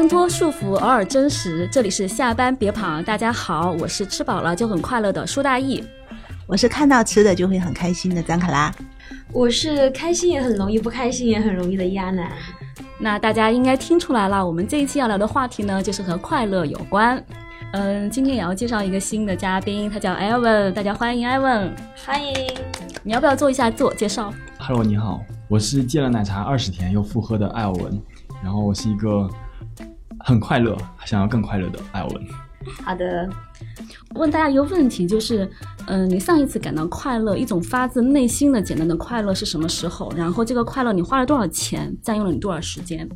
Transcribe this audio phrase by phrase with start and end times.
[0.00, 1.68] 挣脱束缚，偶尔真实。
[1.70, 5.84] 这里是下班别跑，大家好，我是吃饱了就很快乐的舒大义，
[6.46, 8.74] 我是看到吃的就会很开心的张卡拉，
[9.30, 12.32] 我是开心也很容易，不开心也很容易的亚楠。
[12.98, 17.22] 那大家应该听出来了，我们这一期要聊的话题呢，就是和快乐有关。
[17.72, 21.70] 嗯，今天也要介绍一个新的嘉宾，他叫艾文，大家欢迎艾文，
[22.06, 22.34] 欢迎。
[23.02, 28.00] 你要不要做一下自我介绍？Hello，你好，我是戒了奶茶二十天又复喝的艾尔文，
[28.42, 29.28] 然后我是一个
[30.24, 32.24] 很快乐，想要更快乐的艾尔文。
[32.84, 33.28] 好的，
[34.14, 35.50] 问大家一个问题，就是，
[35.86, 40.12] 嗯，你上一次感到快乐，一种发自内心的简单的快乐是什么时候？
[40.14, 43.08] 然后这个快乐你花了多少钱，占用了你多少时间？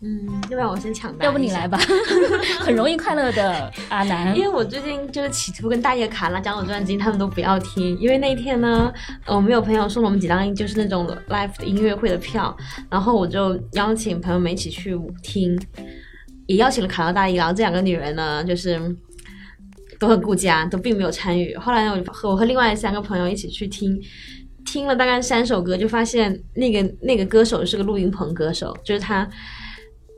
[0.00, 1.24] 嗯，要不然我先抢答。
[1.24, 1.76] 要不你来吧，
[2.60, 4.36] 很容易快乐的阿南。
[4.36, 7.98] 因为我最近就是企图跟大叶卡拉讲我专辑，他们都不要听。
[7.98, 8.92] 因为那天呢，
[9.26, 12.56] 我们有朋友送了我们几张就是那种 live 的音乐会的票，
[12.88, 15.60] 然后我就邀请朋友们一起去听，
[16.48, 18.80] 也邀请了卡拉大姨，然后这两个女人呢，就是
[20.00, 21.54] 都很顾家，都并没有参与。
[21.54, 23.96] 后来呢，我和我和另外三个朋友一起去听，
[24.66, 29.28] 听了大概三首歌，就发现那个那个歌手是个录音棚歌手，就是他。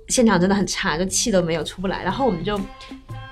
[0.08, 2.02] 现场真的很差，就气都没有出不来。
[2.02, 2.60] 然后我们就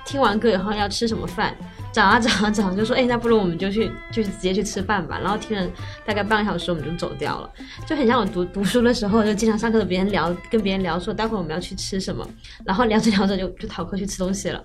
[0.05, 1.53] 听完歌以后要吃什么饭，
[1.91, 5.19] 找啊找啊找， 就说哎，那不如我们就去，就是直接去吃饭吧。
[5.21, 5.67] 然后听了
[6.05, 7.49] 大概半个小时，我们就走掉了。
[7.85, 12.27] 就很像我读读书的时候，就经常上课跟别人聊，跟别人聊说待会我们要去吃什么，
[12.63, 14.63] 然后聊着聊着就就逃课去吃东西了。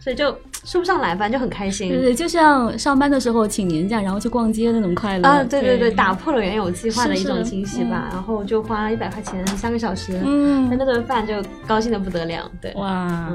[0.00, 1.88] 所以就说不上来，反正就很开心。
[1.88, 5.42] 对对，就像上班的时候请年假，然后去逛街那种快乐啊！
[5.44, 8.08] 对对对，打破了原有计划的一种惊喜吧。
[8.12, 12.50] 然后就花了一百块钱三个小时，嗯，那顿饭就高兴的不得了。
[12.60, 13.30] 对，哇，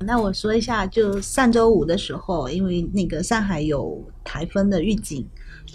[0.00, 5.26] 那我说一下，就上周五的时候，因为那个上海有台风的预警，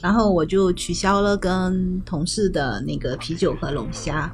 [0.02, 4.33] 然后我就取消了跟同事的那个啤酒和龙虾，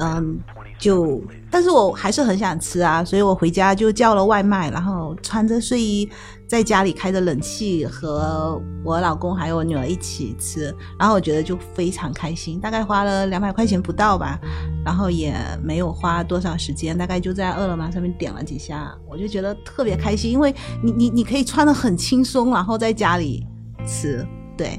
[0.00, 0.38] 嗯。
[0.78, 6.08] 就，但是我还是很想吃啊，所以我回家就叫了外卖，然后穿着睡衣
[6.50, 14.36] 在家里开着冷气，和我老公还有我女儿一起吃，然后我觉得就非常开心，大概花了两百块钱不到吧，
[14.84, 20.52] 然后也没有花多少时间，大概就在饿了么上面点了几下，我就觉得特别开心，因为
[20.82, 23.46] 你你你可以穿的很轻松，然后在家里
[23.86, 24.76] 吃，对。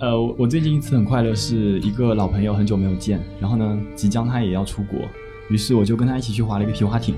[0.00, 4.98] 呃，我最近一次很快乐，是一个老朋友，很久没有见，然后呢，即将他也要出国，
[5.48, 7.14] 于是我就跟他一起去划了一个皮划艇，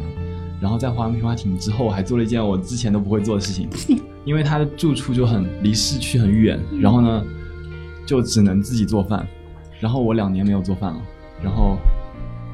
[0.60, 3.68] 然后在划完皮划艇之后，我还做了一件我之前都不会做的事情，
[4.24, 7.24] 因为他的住处就很离市区很远，然后呢，
[8.06, 9.26] 就只能自己做饭，
[9.80, 11.00] 然后我两年没有做饭了，
[11.42, 11.78] 然后，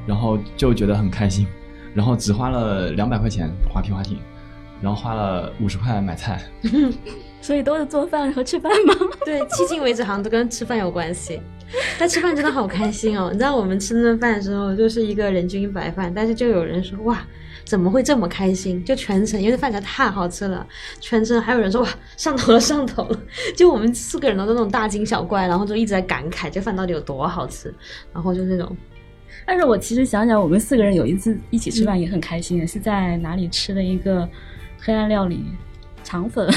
[0.07, 1.45] 然后就觉得很开心，
[1.93, 4.17] 然后只花了两百块钱划皮划艇，
[4.81, 6.41] 然后花了五十块买菜。
[7.39, 8.93] 所以都是做饭和吃饭吗？
[9.23, 11.39] 对，迄今为止好像都跟吃饭有关系。
[11.99, 13.29] 但吃饭真的好开心哦！
[13.31, 17.25] 你知道我们吃那顿饭的时候，就是一个人均一百饭，但是就有人说哇，
[17.67, 18.83] 怎么会这么开心？
[18.85, 20.65] 就全程因为饭菜太好吃了，
[21.01, 23.19] 全程还有人说哇上头了上头了。
[23.55, 27.73] 就我们四个人都那种大惊小怪，然后就一直在感慨这饭到底有多好吃，
[28.13, 28.75] 然后就那种。
[29.45, 34.27] 但是我其实想想，我们四个人有一次一起吃饭也很开心，是在哪里吃的一个
[34.79, 35.45] 黑暗料理
[36.03, 36.49] 肠粉。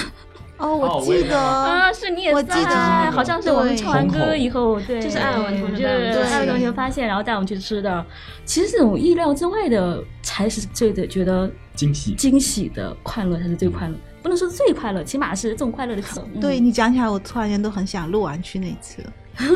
[0.61, 8.05] 哦，我记得啊，是你也在，好像是我们唱完歌以后，对，就是艾文同学，对，艾文同学发现，然后带我们去吃的。
[8.45, 16.29] 其实这种意料之外的才是最的觉得惊喜，惊喜的快乐才是最快乐，不能说最快乐，起码是这种快乐的种。
[16.41, 19.03] 对你讲起来，我突然间都很想录完去那次。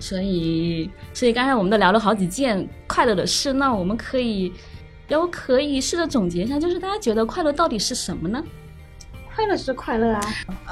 [0.00, 4.52] 所以，所以刚才我们都聊了好几件快乐的事，那我们可以，
[5.08, 8.42] 要可以试着总结一下，就是大家觉得快乐到底是什么呢？
[9.38, 10.20] 快乐是快乐啊，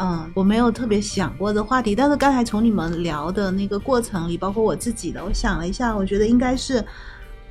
[0.01, 6.85] 嗯，我没有特别想过的话题，但是刚才从你们聊的那个过程里，包括我自己的，我想了一下，我觉得应该是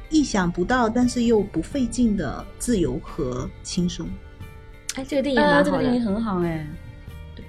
[0.09, 4.05] 意想不到，但是又不费劲的自由和轻松。
[4.95, 6.67] 哎，这个电影蛮好这个电影很好哎。
[7.33, 7.45] 对。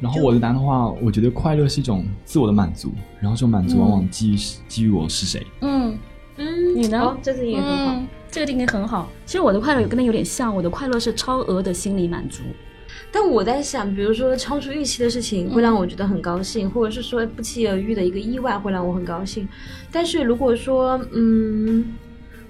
[0.00, 4.36] 然后我的答案的话，我觉得快乐是一种自我的满足，然后这种满足往往基于
[4.68, 5.44] 基于我是谁。
[5.62, 5.98] 嗯
[6.36, 7.18] 嗯，你呢？
[7.20, 9.08] 这个电影很好，这个定义很好。
[9.26, 12.44] 其实我的快乐跟他有点像，我的快乐是超额的心理满足。
[13.10, 19.46] 但我在想，比如说超出预期的事情会让我觉得很高兴，或者是说不期而遇的一个意外会让我很高兴。
[19.90, 21.92] 但是如果说，嗯，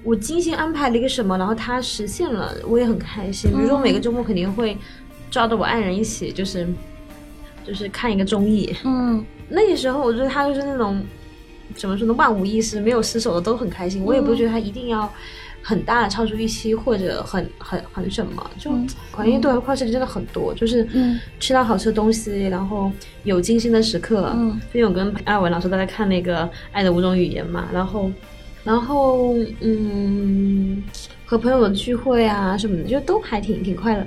[0.04, 3.50] 我精心安排了一个什么，然后它实现了，我也很开心。
[3.50, 4.76] 比如说每个周末肯定会
[5.30, 6.68] 抓着我爱人一起，就是
[7.64, 8.72] 就是看一个综艺。
[8.84, 11.04] 嗯， 那个时候我觉得他就是那种
[11.74, 14.04] 怎么说呢，万无一失，没有失手的都很开心。
[14.04, 15.12] 我也不觉得他一定要。
[15.62, 18.70] 很大的超出预期，或者很很很什么，就
[19.10, 20.86] 关于对快乐真的很多，就是
[21.38, 22.90] 吃到好吃的东西，然后
[23.24, 24.32] 有精心的时刻。
[24.34, 26.42] 嗯，因为我跟艾文老师都在看那个
[26.72, 28.10] 《爱的五种语言》嘛，然后
[28.64, 30.82] 然后嗯，
[31.24, 34.04] 和朋友的聚会啊什么的，就都还挺挺快乐。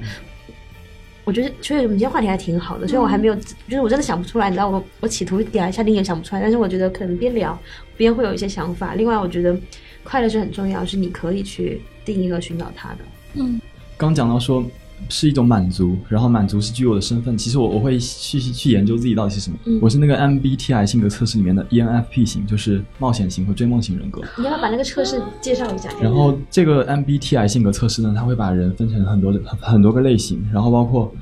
[1.23, 7.57] 我觉得，所以我们今天话题还挺好的，所以我还没有，就是我真的想不出来，你知道，我我企图点一下你也想不出来，但是我觉得可能边聊
[7.97, 8.93] 边会有一些想法。
[8.93, 9.57] 另外，我觉得
[10.05, 12.99] 快乐是很重要，是你可以去定义和寻找它的。
[13.33, 13.59] 嗯，
[13.97, 14.63] 刚讲到说
[15.09, 17.37] 是一种满足，然后满足是具有的身份。
[17.37, 19.57] 其实我我会去去研究自己到底是什么。
[19.65, 24.21] 嗯我是那个 MBTI 性格测试里面的 E ENFP 型，就是冒险型和追梦型人格。
[24.37, 25.89] 你要不要把那个测试介绍一下？
[25.99, 31.13] 然后这个 MBTI 性格测试呢，它会把人分成很多很很多个类型，然后包括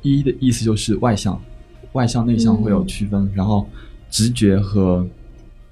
[0.00, 1.38] 一的意思就是外向，
[1.92, 3.68] 外向内向会有区分，然后
[4.10, 5.06] 直觉和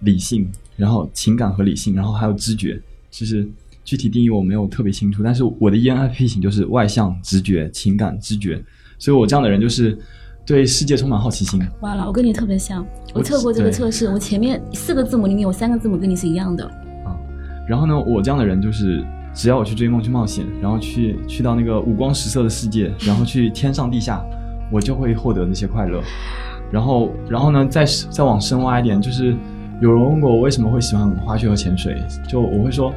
[0.00, 2.80] 理性，然后情感和理性，然后还有知觉，
[3.10, 3.48] 就是
[3.84, 8.62] 具体定义我没有特别清楚，但是我的 E ENFP 型就是外向、直觉、情感、知觉，
[8.98, 9.98] 所以我这样的人就是
[10.44, 11.60] 对世界充满好奇心。
[11.80, 12.84] 哇了，我跟你特别像，
[13.14, 16.64] 我我测过这个测试，我前面四个字母里面有三个字母跟你是一样的。
[17.04, 17.16] 啊
[17.68, 24.24] 然后呢，我这样的人就是，只要我去追梦、去冒险，然后去去到那个五光十色的世界，然后去天上地下，
[24.70, 26.00] 我就会获得那些快乐。
[26.70, 29.34] 然后，然后呢，再再往深挖一点，就是
[29.80, 32.94] 有人问过我为什么会喜欢滑雪和潜水，就我会说，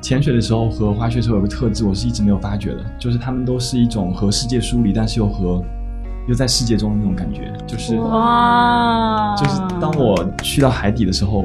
[0.00, 5.60] 潜水的时候和滑雪的时候有个特质，我是一直没有发觉的，就是他们都是一种和世界疏离，但是又和
[6.28, 11.44] 又在世界中的那种感觉，就是哇就是当我去到海底的时候，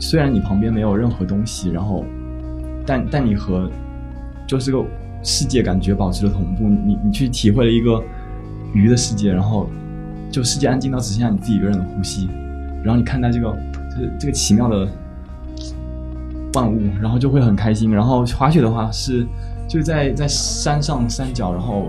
[0.00, 2.04] 虽然你旁边没有任何东西，然后，
[2.84, 3.70] 但但你和
[4.48, 4.84] 就是这个
[5.22, 8.02] 世界感觉保持了同步，你你去体会了一个
[8.74, 9.68] 鱼的世界，然后
[10.28, 12.28] 就世界安静到只剩下你自己一个人的呼吸，
[12.82, 13.56] 然后你看待这个
[13.94, 14.88] 就是这个奇妙的
[16.54, 17.92] 万物，然后就会很开心。
[17.92, 19.26] 然后滑雪的话是
[19.68, 21.88] 就是在在山上山脚，然后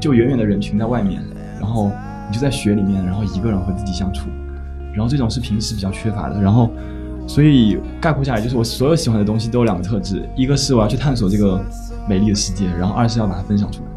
[0.00, 1.22] 就远远的人群在外面，
[1.60, 1.90] 然后
[2.28, 4.28] 你就在雪里面，然后一个人和自己相处，
[4.92, 6.40] 然后这种是平时比较缺乏的。
[6.40, 6.70] 然后
[7.26, 11.60] 所以概括下来，就是我所有喜欢的东西都有两个特质，一个是我要去探索这个
[12.08, 13.88] 美丽的世界，然后二是要把它分享出来。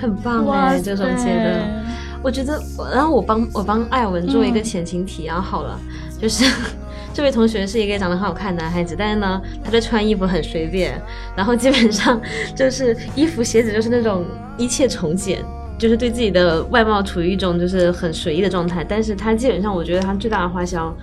[0.00, 1.82] 很棒哎，这种觉得。
[2.22, 2.58] 我觉得，
[2.90, 5.78] 然后我帮我帮艾文做一个前情提要好了，
[6.24, 6.42] 就是
[7.12, 10.98] 这位同学是一个长得很好看的男孩子，但是呢，他在穿衣服很随便，
[11.36, 12.18] 然后基本上
[12.56, 14.24] 就是衣服鞋子就是那种
[14.56, 15.44] 一切从简，
[15.76, 18.82] 就是对自己的外貌处于一种就是很随意的状态。
[18.82, 20.96] 但是他基本上，我觉得他最大的花销。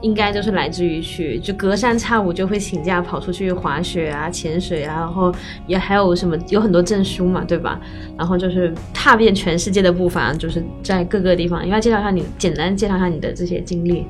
[0.00, 5.34] 应该就是来自于去，就隔三差五就会请假跑出去滑雪啊、潜水啊，然后
[5.66, 7.80] 也还有什么有很多证书嘛，对吧？
[8.16, 11.64] 然后就是踏遍全世界的步伐，就是在各个地方。
[11.64, 14.06] 应该介绍一下你，简单介绍一下你的这些经历。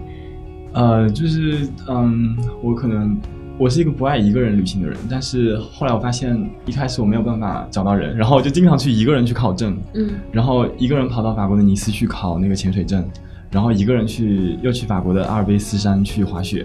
[0.79, 3.19] 呃，就是嗯，我可能
[3.59, 13.05] 我是一个不爱一个人旅行的人，但是后来我发现一开始我没有办法找到人，然后我就经常去一个人去考证，嗯，然后一个人跑到法国的尼斯去考那个潜水证，
[13.51, 16.65] 然后一个人去又去法国的阿尔卑斯山去滑雪，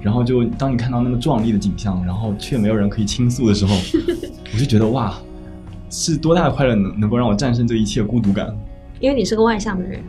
[0.00, 3.74] 然后就当你看到那么壮丽的景象，然后却没有人可以倾诉的时候，
[4.54, 5.12] 我就觉得哇，
[5.90, 8.56] 是多大的快乐能能够让我战胜这一切孤独感？
[9.00, 10.00] 因为你是个外向的人。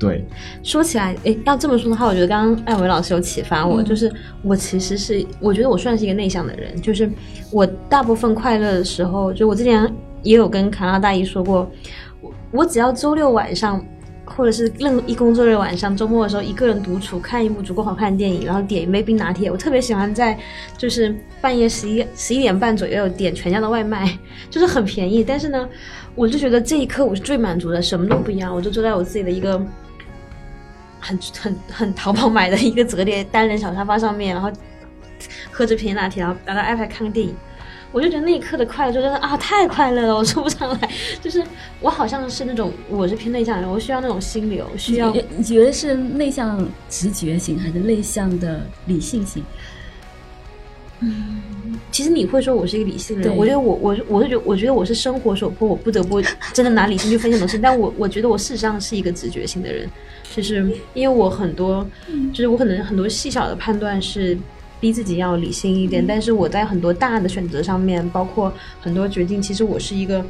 [0.00, 0.24] 对，
[0.62, 4.10] 说起来，诶，要这么说的话，我觉得刚刚艾维老师有启发我，嗯就是
[4.42, 7.08] 我其实是，我觉得我算是一个内向的人，就是
[7.52, 9.86] 我大部分快乐的时候，就我之前
[10.22, 11.70] 也有跟卡拉大姨说过，
[12.22, 13.84] 我我只要周六晚上。
[14.36, 19.50] 或者是任一工作日晚上、周末的时候，一个人独处看一部足够好看的电影，然后点一杯冰拿铁。
[19.50, 20.38] 我特别喜欢在
[20.78, 24.16] 就是半夜十一十一点半左右点全家的外卖，
[24.48, 25.24] 就是很便宜。
[25.24, 25.68] 但是呢，
[26.14, 29.60] 我就觉得这一刻我是最满足的，什么都不一样，我就坐在我自己的一个
[31.00, 34.50] 很很很淘宝买的一个折叠单人小沙发上面，然后
[35.50, 37.34] 喝着便宜拿铁，然后拿着 iPad 看个电影。
[37.92, 40.90] 我就觉得那一刻的快乐就真的啊太快乐了，我说不上来。
[41.20, 41.42] 就是
[41.80, 49.44] 我好像是那种我是偏内向的人，我需要那种心流，需要你你觉得是内向直觉型还是内向的理性型？
[51.90, 56.22] 其实你会说我是一个理性的人，对我觉得我我我是觉我觉得我是生活所迫，我不得不
[56.52, 57.60] 真的拿理性去分析很多事情。
[57.60, 59.88] 但我我觉得我事实上是一个直觉性的人，
[60.34, 61.86] 就是因为我很多，
[62.32, 64.38] 就是我可能很多细小的判断是
[64.78, 70.24] 逼自己要理性一点，但是我在很多大的选择上面，包括很多决定，其实我是一个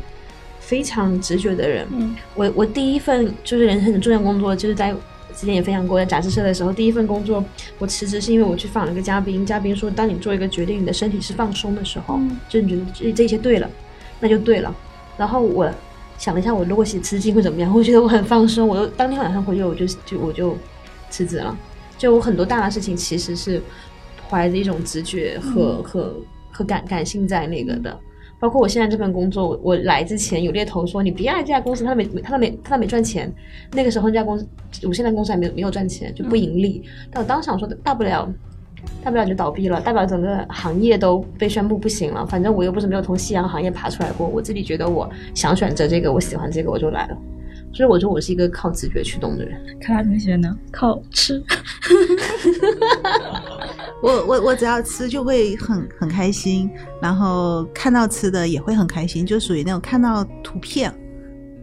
[0.59, 1.87] 非常直觉的人。
[1.93, 4.95] 嗯我我第一份就是人生的重要工作，就是在
[5.35, 7.45] 之前也分享过，在杂志社的时候，第一份工作
[7.79, 13.71] 我辞职是因为我去访了一个嘉宾，嘉宾说，当你做一个决定，你的身体是放松的时候，嗯就你觉得这这些对了，
[14.21, 14.75] 那就对了。
[15.17, 15.71] 然后我
[16.19, 17.73] 想了一下，我如果写辞职信会怎么样？
[17.75, 20.57] 我觉得我很放松，我就当天晚上回去我就就我就
[21.09, 21.57] 辞职了。
[21.99, 23.63] 就我很多大的事情其实是
[24.29, 26.15] 怀着一种直觉和、和
[26.51, 28.01] 和感感性在那个的。
[28.41, 33.31] 包括我现在这份工作，我我来之前有猎头说你别来这家公司，他没他没他没赚钱。
[33.73, 34.49] 那个时候那家公司，
[34.89, 36.83] 我现在公司还没有没有赚钱，就不盈利。
[37.11, 38.27] 但我当时想说，大不了
[39.05, 42.25] 大不了就倒闭了，大不了整个行业都被宣布不行了。
[42.25, 47.19] 反正我又不是没有从夕阳行业爬出来过，我自己觉得我想选择这个，我喜欢这个，我就来了。
[47.73, 49.59] 所以我觉得我是一个靠直觉驱动的人。
[49.81, 50.57] 卡拉同学呢？
[50.73, 51.43] 靠吃。
[54.03, 60.93] 我我我只要吃就会很很开心，然后看到吃的也会很开心，就属于那种看到图片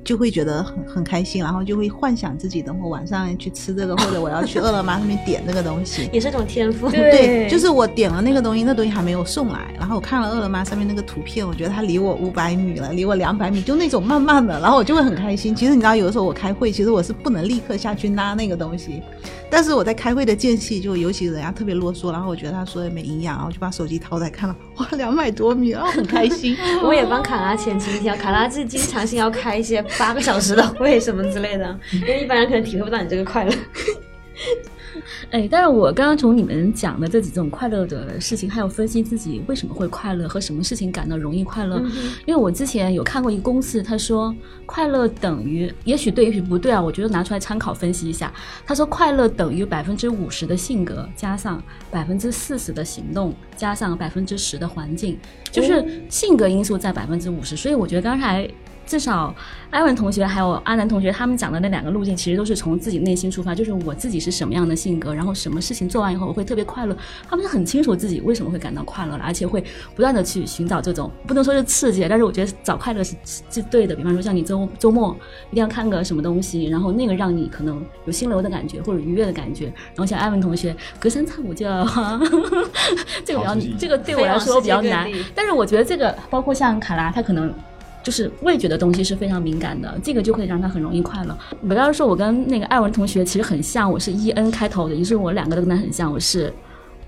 [0.07, 6.09] 就会觉得很很开心，然后就会幻想自己等会晚上去吃这个， 或者我要去饿了么上面点这个东西。
[6.13, 6.89] 也是一种天赋。
[6.89, 15.53] 对，就是我点了那个东西，那东西还没有送来，然后我看了饿了么上面那个图片，我觉得它离我五百米了，离我两百米，就那种慢慢的，然后我就会很开心。
[15.53, 19.03] 其实你知道，有的时候我开会，其实我是不能立刻下去拉那个东西。
[19.49, 26.55] 但是我在开会的间隙，就尤其人家特别啰嗦，然后我觉得他说的没营养，然后就把手机掏出来看了，哇，两百多米，然后很开心。
[26.83, 33.53] 我也帮卡拉前情提要，卡拉是经常性要开一些八个小时的会什么之类的，因为一般人可能体会不到你这个快乐。
[35.31, 41.79] 哎，但是我刚刚从你们讲的这几种快乐的事情，还有分析自己为什么会快乐和什么事情感到容易快乐，
[42.25, 44.33] 因为我之前有看过一个公式，他说
[44.65, 48.31] 快乐等于，也许对，也许不对啊，我觉得拿出来参考分析一下。
[48.65, 55.19] 他说快乐等于百分之五十的性格加上百分之四十的行动加上百分之十的环境，
[55.51, 58.49] 就是性格因素在百分之五十，所以我觉得刚才。
[58.87, 59.35] 至少
[59.69, 66.95] 艾文同学还有阿南同学他们讲的那两个路径，其实都是从自己内心出发，就是我自己是什么样的性格，然后什么事情做完以后我会特别快乐。
[67.27, 69.61] 他们是很清楚自己为什么会感到快乐的，而且会
[69.93, 73.13] 不断的去寻找这种不能说是刺激，但是我觉得找快乐是
[73.49, 73.93] 是对的。
[73.93, 75.13] 比方说像你周周末
[75.51, 79.65] 一定要看个什么东西，然后那个让你可能有心流的感觉或者愉悦的感觉。
[79.65, 81.85] 然后像艾文同学隔三差五就要，
[83.25, 87.53] 这个比较这个对我来说比较难，但是我觉得这个包括像卡拉，他可能。
[88.03, 91.37] 就是味觉的东西是非常敏感的，这个就会让他很容易快乐。
[91.59, 96.53] 我刚刚说，我跟那个艾文同学其实很像，我是 E N 开头的，也是我两个都跟他很像，我是。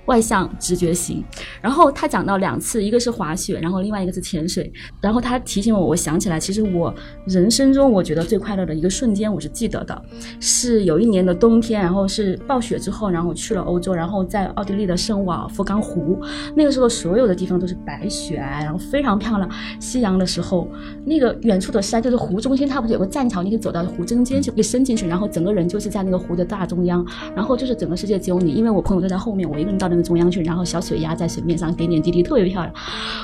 [0.09, 1.23] 外向直觉型，
[1.61, 4.73] 然后他讲到两次，一个是滑雪，然后另外一个是潜水。
[4.99, 6.91] 然后他提醒我，我想起来，其实我
[7.27, 10.01] 人生中我觉得最快乐的一个瞬间，我是记得的，
[10.39, 16.19] 是有一年的冬天，然后是暴雪之后，然后我去了欧洲，然后在奥地利的圣瓦尔夫冈湖，
[16.55, 19.47] 那个时候所有的地方都是白雪，然后非常漂亮。
[19.79, 20.67] 夕阳的时候，
[21.05, 29.98] 那个远处的山就是湖中心，它不是有个栈桥，你可以走到湖中间就可以伸进去，然后整个人就是在那个湖的大中央，然后就是整个世界只有你，因为我朋友都在后面，我一个人到那。
[30.01, 32.73] 中央去，然后小水鸭在水面上点点滴滴，特别漂亮。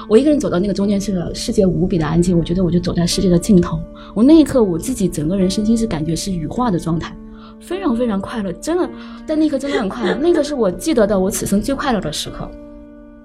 [0.07, 2.37] 我一个人走到那个中间去了，世界无比的安静。
[2.37, 3.79] 我觉得我就走在世界的尽头。
[4.13, 7.15] 我那一刻，我自己整个人身心是感觉是羽化的状态，
[7.59, 8.89] 非常非常快乐，真的。
[9.25, 12.49] 在那一刻真的很快乐，那个是我记得的我此生最快乐的时刻。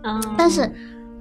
[0.02, 0.70] 啊，但是。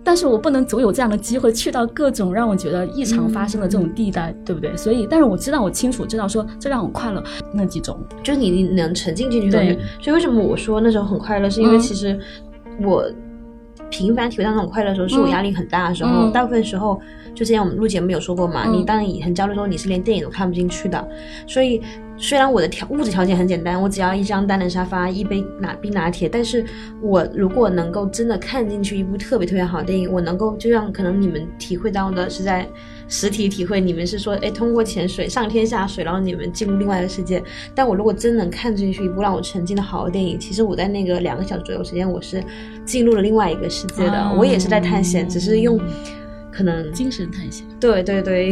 [0.03, 4.75] 但是我不能总有这样的机会去到各种让我觉得异常发生的这种地带，对不对？
[4.75, 9.51] 所以，但是我知道，我清楚知道说这让我快乐那几种，就是你能沉浸进去。
[9.51, 9.77] 对。
[10.01, 12.17] 所以为什么我说那时候很快乐，是因为其实
[12.81, 13.03] 我
[13.89, 16.29] 频繁体会到那种快乐的时候，是我压力很大的时候。
[16.31, 16.99] 大部分时候，
[17.35, 21.07] 就之前我们录节目有说过嘛，你当你很焦虑的时候，你是连电影都看不进去的。
[21.45, 21.81] 所以。
[22.21, 26.65] 虽然我的条物质条件很简单，我只要一张单人沙发、一杯拿冰拿铁，但是
[27.01, 32.67] 我如果能够真的看进去一部特别特别好的电影，我能够就像可能你们体会到的是在
[33.07, 37.41] 实体体会，你们是说哎通过潜水上天下水，然后你们进入另外一个世界。
[37.73, 42.43] 但我如果真能看进去一部让我沉浸的好的电影，其实我在那个两个小时左右时间，我是
[42.83, 45.79] 进入了另外一个世界的，我也是在探险，只是用
[46.51, 47.65] 可能精神探险。
[47.79, 48.51] 对 对对，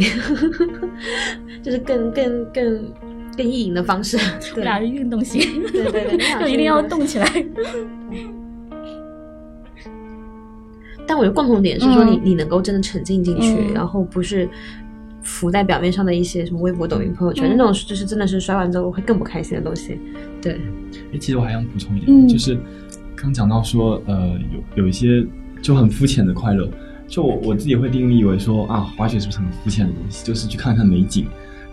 [1.62, 2.93] 就是更更更。
[3.38, 4.17] 更意淫的方式，
[4.58, 5.41] 我俩是运动型，
[5.72, 7.46] 对对对，就 一定要动起来。
[11.06, 14.50] 但我的共同点是说，你你能够真的沉浸进去，然后不是
[15.22, 19.98] 浮在表面上的一些什么微博、抖音、朋友圈那种，就是真的是刷完之后会更不开心的东西。
[20.41, 20.60] 对。
[21.13, 22.60] 哎，其实我还想补充一点，就是
[23.15, 24.38] 刚讲到说，呃，
[24.75, 25.25] 有有一些
[25.62, 26.70] 就很肤浅的快乐，
[27.08, 30.25] 就我我自己会定义为说啊，滑雪是不是很肤浅的东西？
[30.25, 31.25] 就是去看看美景。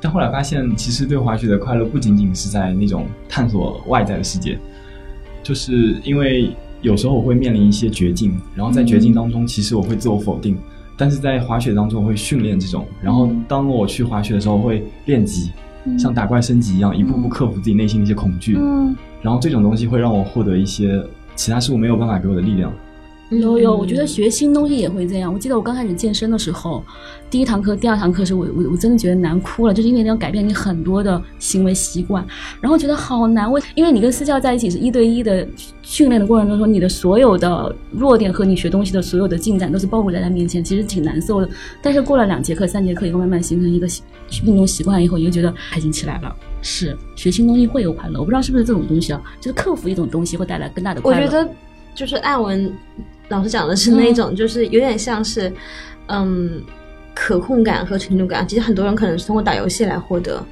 [0.05, 4.59] 但后来发现，其实对滑雪的快乐不仅仅是在那种探索外在的世界，
[5.43, 10.59] 就是因为有时候我会面临一些绝境，然后在绝境当中，其实我会自我否定，
[10.95, 15.53] 但是在滑雪当中会训练这种，然后当我去滑雪的时候会练级，
[15.99, 18.59] 像打怪升级一样，一步步克服自己内心的一些恐惧，
[19.23, 21.03] 然后这种东西会让我获得一些
[21.35, 22.71] 其他事物没有办法给我的力量。
[23.41, 25.33] 有有，我觉得学新东西也会这样。
[25.33, 26.83] 我记得我刚开始健身的时候，
[27.31, 32.27] 第一堂课、第二堂课时，我我我真的觉得难哭了，就是因为你要改变你很多的行为习惯，
[32.61, 33.51] 然后觉得好难。
[33.51, 35.47] 为因为你跟私教在一起是一对一的
[35.83, 41.49] 训练的过程当中，你的所有的弱点和你学东西的所有的进展都是暴露在他面前，其实挺难受的。
[41.83, 43.87] 但是过了两节课、三节课以后，慢慢形成一个
[44.45, 46.35] 运动习惯以后，你就觉得开心起来了。
[46.63, 51.25] 是学新东西会有快乐，我不知道是不是这种东西啊，就是克服一种东西会带来更大的快乐。
[51.25, 51.49] 我觉得。
[51.95, 52.73] 就是艾文
[53.29, 55.53] 老师讲的是那种，就是有点像是，
[56.09, 56.63] 嗯，
[57.15, 58.47] 可控感和成就感。
[58.47, 60.43] 其实很多人可能是通过打游戏来获得。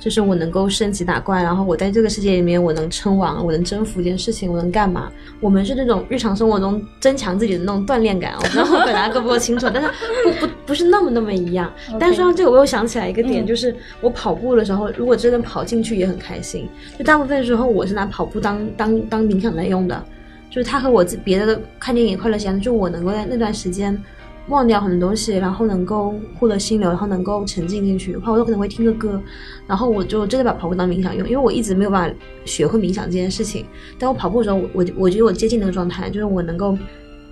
[0.00, 5.10] 就是我能够升级打怪，然后我在这个世界里面我能称王，我能征服一件事情，我能干嘛？
[5.40, 8.34] 我们是那种日常生活中增强自己的那种锻炼感。
[8.36, 9.88] 我不知道我表达够不够清楚，但是
[10.22, 11.70] 不不不是那么那么一样。
[11.98, 16.68] 但是说到这个，我又想起来一个点，就是我跑步的时候，如果真的跑进去也很开心。
[16.96, 20.04] 就大部分时候我是拿跑步当当当冥想来用的，
[20.50, 24.00] 就是他和我自别的看电影快乐相就我能够在那段时间。
[24.48, 28.14] 忘掉很多东西，然后能够获得心流，然后能够沉浸进去。
[28.14, 29.20] 的话，我都可能会听个歌，
[29.66, 33.66] 然后我就真的把跑步当冥想用，因为我一直没有办法学会冥想这件事情。
[33.98, 36.74] 但我跑步的时候，我我觉得我接近那个状态，就是我能够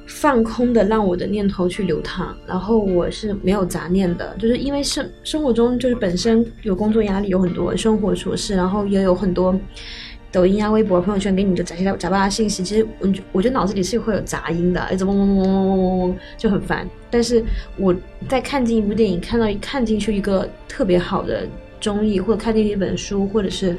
[0.04, 4.36] 放空的让我的念头去流淌，然后我是没有杂念的。
[4.38, 9.58] 就是因为生生活中就是本身有工作压力，有很多生活琐事，然后也有很多。
[10.36, 16.86] 抖音啊、微博、朋友圈给你的杂七杂八的信息，其实我我觉得脑子里是会有杂音的，一直嗡嗡嗡嗡嗡嗡嗡，就很烦。
[17.10, 17.42] 但是
[17.78, 17.96] 我
[18.28, 21.48] 在看进一部电影，看到看进去一个特别好的
[21.80, 23.78] 综艺，或者看进去一本书，或者是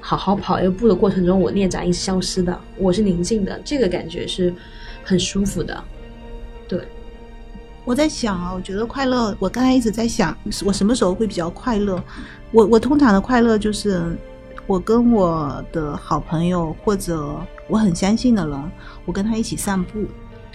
[0.00, 4.52] 好好跑一个步的过程中，我念杂音是消失的，我是宁静的，这个感觉是
[5.04, 5.84] 很舒服的。
[6.66, 6.80] 对，
[7.84, 12.02] 我在想啊，我觉得快乐，我刚才一直在想，我什么时候会比较快乐？
[12.50, 14.02] 我我通常的快乐就是。
[14.66, 17.36] 我跟我的好朋友或者
[17.68, 18.72] 我很相信的人，
[19.04, 20.04] 我跟他一起散步，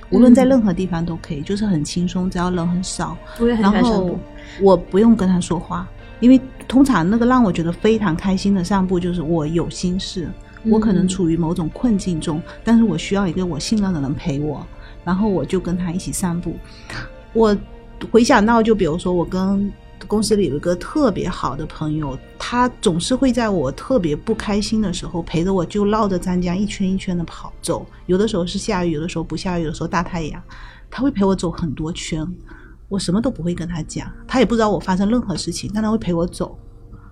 [0.10, 3.18] 无论在任何地方都可以，就是很轻松，只要人很少。
[3.60, 4.18] 然后
[4.62, 5.88] 我不用跟他说话，
[6.20, 10.30] 因为通常那个让我觉得非常开心的散步，就是我有心事，
[10.64, 14.66] 我可能处于某种困境中，但是我需要一个我信任的人陪我，
[15.04, 16.56] 然后我就跟他一起散步。
[17.34, 17.56] 我
[18.10, 19.72] 回想到，就比如说我跟。
[20.06, 27.86] 公司里有一个特别好的朋友，他总是会在我特别不开心的时候陪着我，就绕着湛江一圈一圈的跑走。
[28.06, 30.42] 有的时候是下雨，有的时候不下雨，有的时候大太阳，
[30.90, 32.26] 他会陪我走很多圈。
[32.90, 36.58] 我什么都不会跟他讲，他也不知道我发生任何事情，但他会陪我走。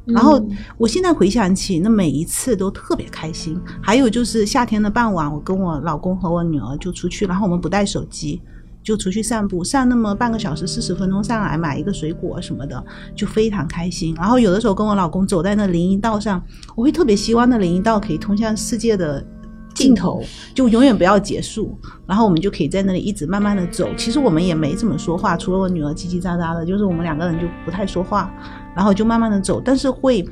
[0.06, 0.39] 然后
[0.78, 3.60] 我现在回想起那每一次都特别开心。
[3.82, 8.41] 还有就是夏天的傍晚，我跟我老公和我女儿就出去，然后我们不带手机。
[8.86, 14.13] 就出去散步，散那么半个小时、四十分钟上来买一个水果什么的，就非常开心。
[14.15, 16.39] 然后有的时候跟我老公走在那林荫道上，
[16.76, 19.26] 我会特别希望那林荫道可以通向世界的
[19.74, 21.76] 尽头，就永远不要结束。
[22.06, 23.89] 然后我们就可以在那里一直慢慢的走。
[23.98, 28.32] 其实我们也没怎么说话，除了我女儿叽叽喳喳的，就是我们两个人就不太说话，
[28.76, 29.60] 然后就慢慢的走。
[29.60, 30.24] 但是会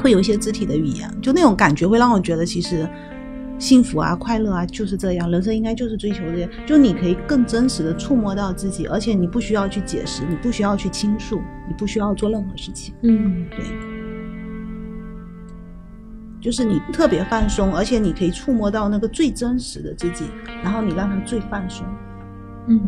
[0.00, 2.88] 会有一些肢体的语言，就那种感觉会让我觉得其实。
[3.58, 5.30] 幸福啊，快乐啊，就是这样。
[5.30, 12.94] 人生应该就是追求这些，就你可以更真实的触摸到自己，而且你不需要去解释，你不需要去倾诉，你不需要做任何事情。
[13.02, 13.64] 嗯，对，
[16.40, 20.26] 就是你特别放松，而且你可以触摸到那个最真实的自己，
[20.62, 21.86] 然后你让他最放松。
[22.68, 22.80] 嗯，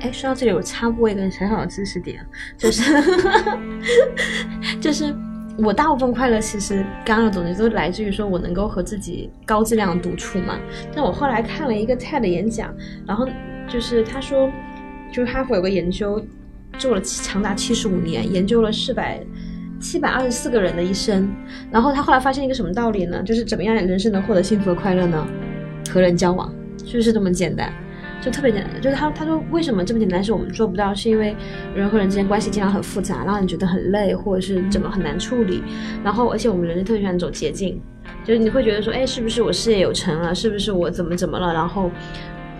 [0.00, 2.82] 哎，说到这里，我插播一个小小的知识点，就是
[4.80, 5.14] 就是。
[5.58, 10.58] 我大部分快乐其实刚刚的总结都来自于说我能够和自己高质量独处嘛。
[10.94, 12.74] 但我后来看了一个 TED 演讲，
[13.06, 13.26] 然后
[13.66, 14.50] 就是他说，
[15.10, 16.22] 就是哈佛有个研究
[16.78, 19.20] 做了长达七十五年，研究了四百
[19.80, 21.28] 七百二十四个人的一生，
[21.70, 23.22] 然后他后来发现一个什么道理呢？
[23.22, 25.26] 就是怎么样人生能获得幸福和快乐呢？
[25.90, 26.52] 和人交往，
[26.84, 27.72] 就是这么简单。
[28.20, 31.36] 就特别简单，就是他他说为什么这么简单是我们做不到，是因为
[31.74, 35.62] 人和人之间关系经常很复杂，让你觉得很累，或者是怎么很难处理。
[36.02, 37.80] 然后而且我们人类特别喜欢走捷径，
[38.24, 40.34] 就是你会觉得说，哎，是不是我事业有成了？
[40.34, 41.52] 是不是我怎么怎么了？
[41.52, 41.88] 然后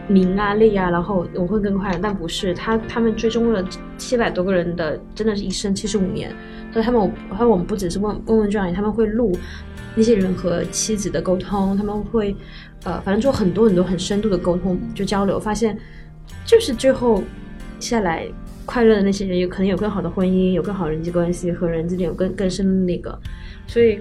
[0.07, 1.99] 名啊利啊，然后我会更快。
[2.01, 3.65] 但不是，他他们追踪了
[3.99, 6.31] 七百多个人的，真的是一生七十五年。
[6.73, 9.33] 所以他们，还有我们不只是问问问卷，他们会录
[9.97, 12.37] 那些人和妻子的沟通，他们会。
[12.87, 15.77] 呃，反正就很多很多很深度的沟通，就交流，发现
[16.45, 17.21] 就是最后
[17.81, 18.25] 下来
[18.65, 23.19] 快乐的那些人，有可能有更好的婚姻，有更好人际关系，和人之间有更更深的那个。
[23.67, 23.99] 所以，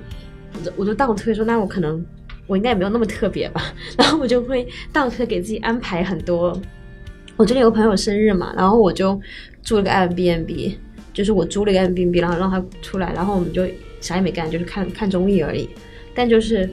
[0.54, 2.06] 我就我就倒推说，那我可能
[2.46, 3.74] 我应该也没有那么特别吧。
[3.98, 6.56] 然后我就会倒推给自己安排很多。
[7.38, 9.20] 我最近有个朋友生日嘛，然后我就
[9.64, 10.78] 住了个 M B N B，
[11.12, 13.66] 就是我租了一个 M B N B，然后让他出来，然后我们就
[14.00, 15.68] 啥也没干，就是看看综艺而已。
[16.14, 16.70] 但就是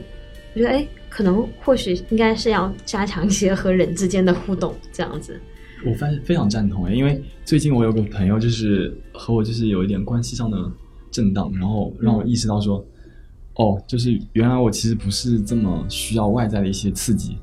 [0.53, 0.87] 我觉得，哎。
[1.13, 5.39] 可能或许应该是要加强一些和人之间的互动，这样子。
[5.85, 10.57] 我非非常赞同因为最近我有个朋友就是和我就是有一点关系上的
[11.11, 12.83] 震荡，然后让我意识到说，
[13.57, 17.37] 哦，就是原来我其实不是这么需要外在的一些刺激，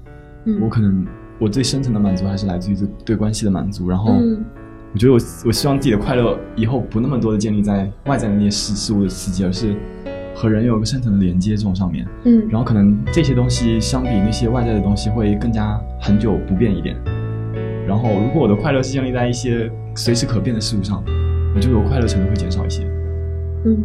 [0.61, 1.07] 我可能
[1.39, 3.89] 我最深层的满足还是来自于对对关系的满足。
[3.89, 4.15] 然后
[4.93, 9.77] 我觉得我我希望自己的快乐以后不那么多的建立在外在的那些事事物的刺激，而是。
[10.41, 16.97] 和人有一个深层的连接这种上面，嗯然后可能这些东西相比那些外在的东西会更加恒久不变一点。
[17.87, 21.05] 然后如果我的快乐是建立在一些随时可变的事物上，
[21.55, 22.85] 我觉得我快乐程度会减少一些。
[23.67, 23.85] 嗯。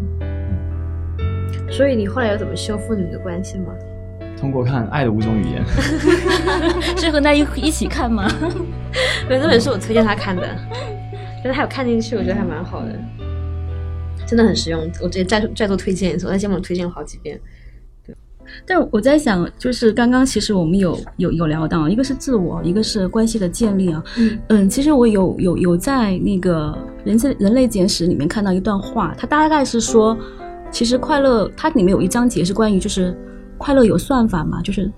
[1.69, 3.73] 所以你后来有怎么修复你们的关系吗？
[4.39, 5.61] 通过看《爱的五种语言
[7.01, 8.29] 》，是和他一一起看吗？
[9.27, 10.47] 对，这本书我推荐他看的，
[11.43, 12.97] 但是他有看进去，我觉得还蛮好的，
[14.25, 14.81] 真的很实用。
[15.01, 17.39] 我直接再再做推荐一次，我在节目推荐了好几遍。
[18.05, 18.15] 对
[18.65, 24.03] 但我在想，就是刚刚其实我们有有有聊到，一个是自我，一个是关系的建立啊。
[24.17, 26.71] 嗯嗯，其实我有有有在那个
[27.05, 30.17] 《人类人类简史》里面看到一段话，它大概是说，
[30.71, 33.15] 其实快乐它里面有一章节是关于就是
[33.57, 34.91] 快乐有算法嘛，就是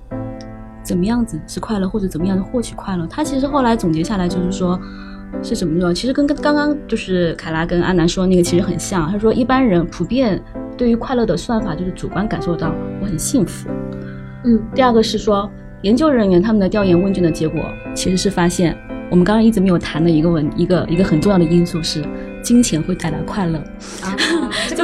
[0.84, 3.08] 怎么样子是快乐，或者怎么样子获取快乐。
[3.08, 4.80] 它其实后来总结下来就是说。
[5.44, 5.94] 是怎么说？
[5.94, 9.12] 其实跟跟刚刚就是凯拉跟阿南说那个其实很像。
[9.12, 10.42] 他说一般人普遍
[10.78, 13.70] 对于快乐的算法就是主观感受到我很幸福。
[14.44, 15.50] 嗯第二个是说
[15.82, 17.62] 研究人员他们的调研问卷的结果
[17.94, 18.76] 其实是发现
[19.10, 22.04] 我们刚刚一直没有谈的一个问一个一个很重要的因素是
[22.44, 23.58] 金钱会带来快乐。
[24.02, 24.16] 啊，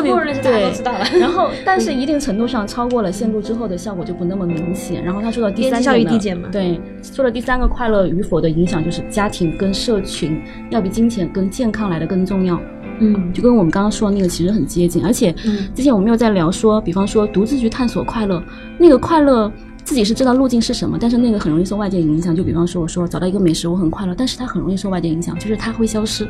[0.03, 1.05] 这个默认是大家都知道了。
[1.19, 5.03] 然后， 但是一定程度上超过了限度之后的效果就不那么明显。
[5.03, 12.59] 然后他说到第三边际效益个呢递减嘛对，说了第三个快乐与否的影响就是家庭跟社群要比金钱跟健康来的更重要。
[12.99, 18.41] 嗯就跟我们刚刚说的那个其实很接近，而且嗯之前我们有在聊说，比方说独自去探索快乐，
[18.77, 19.51] 那个快乐
[19.83, 22.35] 自己是知道路径是什么，但是那个很容易受外界影响。
[22.35, 26.27] 就比方说我说找到一个美食我很快乐，但是它很容易受外界影响，就是它会消失。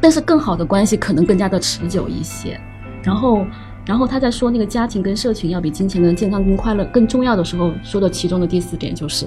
[0.00, 2.58] 但是更好的关系可能更加的持久一些。
[3.02, 3.46] 然后，
[3.86, 9.26] 然后他在说那个家庭跟社群要比金钱跟健康跟快乐更重要的时候，说的其中的第四点就是。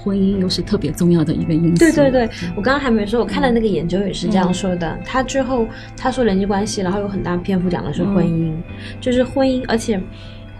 [0.00, 1.78] 婚姻又是特别重要的一个因素。
[1.78, 4.96] 对对对，我刚刚还没说，我看了那个研究也是这样说的。
[5.04, 8.54] 他最后他说人际关系，然后有很大篇幅讲的是婚姻，
[9.00, 10.00] 就是婚姻，而且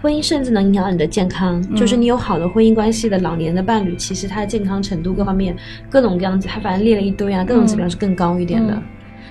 [0.01, 1.59] 婚姻甚至能影响到你的健康。
[1.73, 5.55] 就是你有好的婚姻关系的老年的伴侣，其实他的健康程度各方面
[5.89, 8.77] 各种各样子，他反正列了一堆啊，各种指标是更高一点的。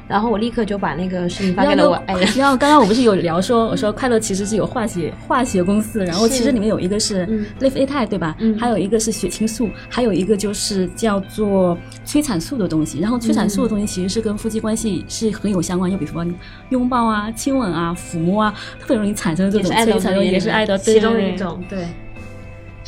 [0.09, 2.27] 嗯然后我立刻就把那个视频发给了我爱人。
[2.37, 8.35] 然后 刚刚我不是有聊说，我说快乐其实是有化学化学公司，然后其实里面有一个是嗯内啡肽，对吧？
[8.41, 13.01] 嗯还有一个是血清素，还有一个就是叫做催产素的东西。
[13.01, 16.25] 然后催产素的东西其实是跟夫妻关系是很有相关，就比如说
[16.71, 21.87] 拥抱啊、亲吻啊、抚摸啊，特别容易产生这种催产素，也是爱的其中对一种，对。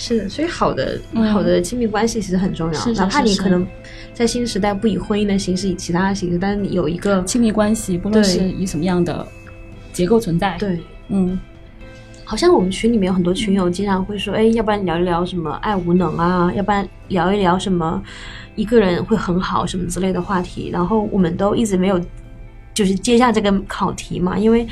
[0.01, 1.23] 是的，所以好的、嗯。
[1.25, 3.67] 好的亲密关系其实很重要，是是哪怕你可能
[4.15, 9.27] 在新时代不以婚姻的形式，以其他的形式，但是你有一个亲密关系，不论是以什么样的
[9.93, 11.39] 结构存在，，对，嗯。
[12.25, 18.01] 好像我们群里面有很多群友经常会说，哎，要不然聊一聊什么爱无能啊，要不然聊一聊什么
[18.55, 22.01] 一个人会很好什么之类的话题，然后我们都一直没有
[22.73, 24.65] 就是接下这个考题嘛，因为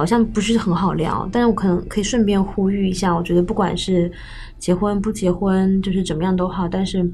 [0.00, 4.10] 好像不是很好聊，但是我可能可以顺便呼吁一下，我觉得不管是
[4.58, 7.06] 结婚不结婚，就是怎么样都好，但是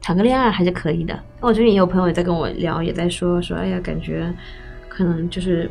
[0.00, 1.18] 谈个恋爱还是可以的。
[1.40, 4.32] 那我最近也有朋友也在跟我聊，也在说说，哎呀，感觉
[4.88, 5.68] 可能就是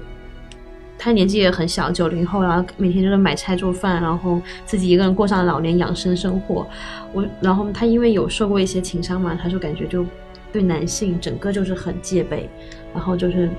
[0.97, 6.67] 他年纪也很小，九零后，然后每天就是买菜做饭，然后自己一个人过上老年养生生活。
[7.13, 10.05] 我，然后他因为有受过一些情伤嘛，他就感觉就
[10.51, 12.49] 对男性整个就是很戒备，
[12.93, 13.49] 然后就是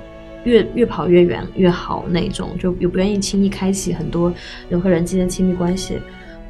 [0.45, 4.33] 越越跑越远越好那种，就也不愿意轻易开启很多
[4.69, 5.99] 人和人之间的亲密关系。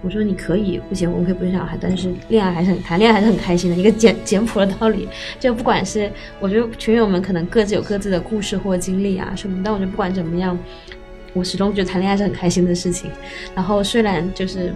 [0.00, 5.08] 我说你可以不结婚，可以不生小孩，但是恋爱还是很谈恋爱还是很开心的，一个简简朴的道理。
[5.40, 10.56] 就不管是我觉得群友们可能各自有各自的故事或经历啊什么，但我觉得不管怎么样，
[11.32, 13.10] 我始终觉得谈恋爱是很开心的事情。
[13.56, 14.72] 然后虽然就是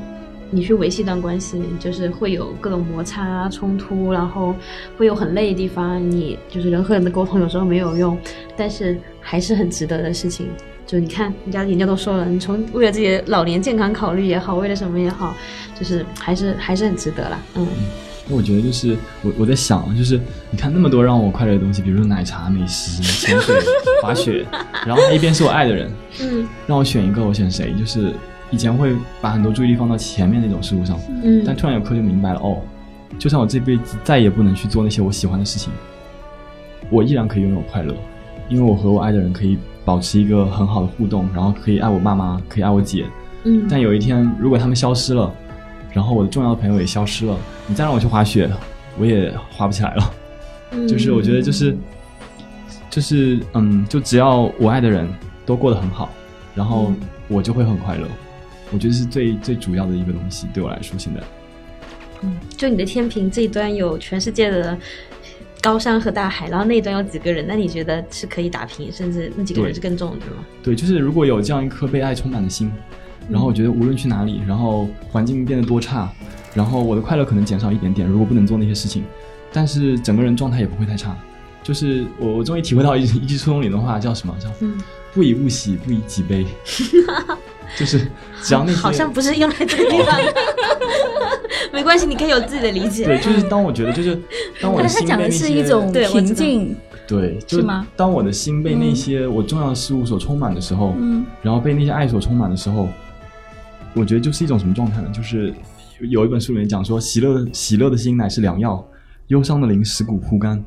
[0.55, 4.55] 你去维系一段关系，就是会有各种摩擦啊、冲突，然后
[4.99, 8.19] 会有很累的地方，你就是人和人的沟通有时候没有用，
[8.55, 10.49] 但是还是很值得的事情。
[10.87, 15.35] 就你看，人家人家都说了，你从为了自己的老年健康考虑也好，为了什么也好，
[15.75, 17.39] 就是还是还是很值得啦。
[17.55, 17.67] 嗯，
[18.29, 23.59] 那我觉得就是我我在想，就是你看那么多让我快乐的东西，比如说奶茶、美食、潜水、
[24.03, 24.45] 滑雪，
[24.87, 27.73] 然后他一边是我爱的人，嗯让我选一个，我选谁？
[27.79, 28.13] 就是
[28.53, 32.59] 以前会把很多注意力放到前面那种事物上，嗯，但突然有刻就明白了，哦，
[33.19, 35.73] 就算我这辈子再也不能去做那些我喜欢的事情，
[36.91, 37.95] 我依然可以拥有快乐，
[38.49, 43.07] 因为我和我爱的人可以保持一个很好的互动，然后可以爱我爸妈，可以爱我姐。
[43.45, 45.33] 嗯，但有一天，如果他们消失了，
[45.93, 47.37] 然后我的重要的朋友也消失了，
[47.67, 48.49] 你再让我去滑雪，
[48.99, 50.15] 我也滑不起来了。
[50.73, 51.77] 嗯 就是我觉得就是
[52.91, 55.09] 就是嗯，就只要我爱的人
[55.45, 56.11] 都过得很好，
[56.55, 56.97] 然后嗯
[57.29, 58.07] 我就会很快乐。
[58.73, 61.21] 我觉得是最最主要的一个东西，对我来说现在。
[62.23, 64.79] 嗯就你的天平这一端有全世界的
[65.61, 70.45] 高山和大海，然后那一端有几个人，那你觉得是可以打平，甚至那几个人是更重的，对吗？
[70.63, 72.71] 对，就是如果有这样一颗被爱充满的心，
[73.29, 76.13] 然后我觉得无论去哪里，然后环境变得多差，
[76.55, 79.05] 然后我的快乐可能减少一点点，如果不能做那些事情，
[79.53, 81.17] 但是整个人状态也不会太差。
[81.63, 84.37] 就是我我终于体会到一一句书中里的话，叫什么？
[84.41, 84.49] 叫
[85.13, 86.47] 不以物喜，不以己悲。
[87.79, 88.07] 就是
[88.43, 90.35] 只要那些好像不是用来这个地方的，
[91.73, 93.05] 没关系，你可以有自己的理解。
[93.07, 94.21] 对，就是当我觉得，就是
[94.61, 96.77] 当我的心被那些平静，
[97.09, 97.87] 对，是吗？
[97.97, 102.89] 当我的心被那些我重要的事物所充满的时候，嗯，然后被那些爱所充满的时候，
[103.95, 105.09] 我觉得就是一种什么状态呢？
[105.13, 105.53] 就是
[106.01, 108.85] 有一本书里面讲说，喜乐喜乐的心乃是良药，
[109.29, 110.63] 忧伤的灵使骨枯干。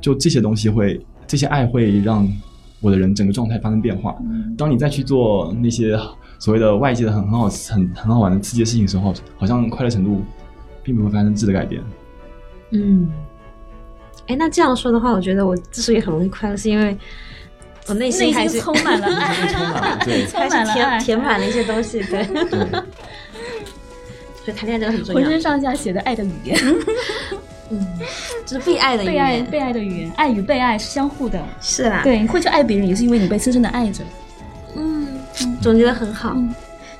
[0.00, 2.26] 就这些东西会，这些爱会让
[2.80, 4.16] 我的人整个状态发生变化。
[4.56, 5.98] 当你再去做那些。
[6.38, 10.24] 所谓的外界的很很好很很好玩的刺激的事情时候，好像快乐程度
[10.82, 11.82] 并不会发生质的改变。
[12.70, 13.10] 嗯，
[14.28, 16.96] 哎，那这样说的话，我觉得我之所以很容易快乐，是因为
[17.86, 19.34] 我内心还是充满了爱，
[20.28, 22.24] 充满了 填满了一些东西，对。
[24.44, 25.20] 所以谈恋爱真的很重要。
[25.20, 26.58] 浑身上下写的爱的语言，
[27.70, 27.86] 嗯，
[28.46, 32.00] 就是被爱的被爱被爱的语言，爱与被爱是相互的，是啦。
[32.02, 34.04] 对，你会去爱别人，也是因为你被深深的爱着。
[35.60, 36.34] 总结的很好，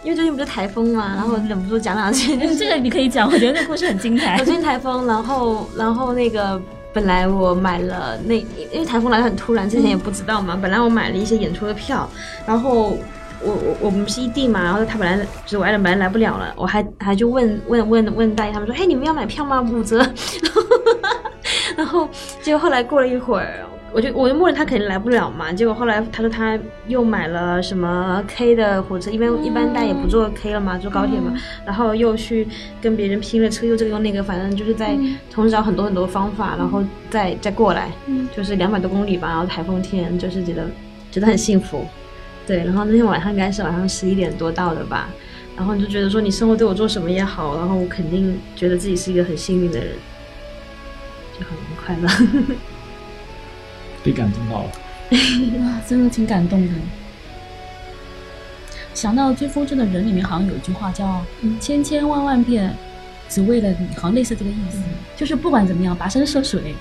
[0.03, 2.37] 因为最近不是台风嘛，然后忍不住讲两句。
[2.57, 4.37] 这个你可以讲，我觉得这个故事很精彩。
[4.39, 6.61] 我最近台风，然后然后那个
[6.93, 8.35] 本来我买了那，
[8.73, 10.59] 因为台风来的很突然，之前也不知道嘛。
[10.61, 12.09] 本来我买了一些演出的票，
[12.47, 12.99] 然后
[13.41, 19.61] 我我我们是异地嘛，然后他本来就是我爱人本来来不了了，我还还就问问问问大爷他们说，嘿，你们要买票吗？
[19.61, 20.05] 五折。
[21.77, 22.09] 然后
[22.43, 23.65] 结果后来过了一会儿。
[23.91, 31.33] 我就我就默认他肯定来不了嘛，结果后来他说他又买了什么 K 的火车，一般一般大家也不坐 K 了嘛，坐高铁嘛，
[31.65, 32.47] 然后又去
[32.83, 34.97] 跟别人拼了车，又这个又那个，反正就是在
[35.31, 37.91] 同时找很多很多方法，然后再再过来，
[38.37, 40.67] 就是两百多公里吧，然后台风天，就是觉得
[41.11, 41.87] 觉得很幸福，
[42.47, 45.09] 对，然后那天晚上应该是晚上十一点多到的吧，
[45.57, 49.89] 然后你就觉得说你生活对我做什么也好，然后我肯定觉得自己是一个很幸运的人，
[51.41, 52.55] 就很快乐。
[54.03, 54.71] 被感动到了，
[55.61, 56.75] 哇，真的挺感动的。
[58.95, 61.25] 想到《追风筝的人》里面好像有一句话叫
[61.61, 62.75] “千千万万遍，
[63.29, 64.79] 只为了你”，好像类似这个意思。
[65.17, 66.75] 就是不管怎么样，跋山涉水，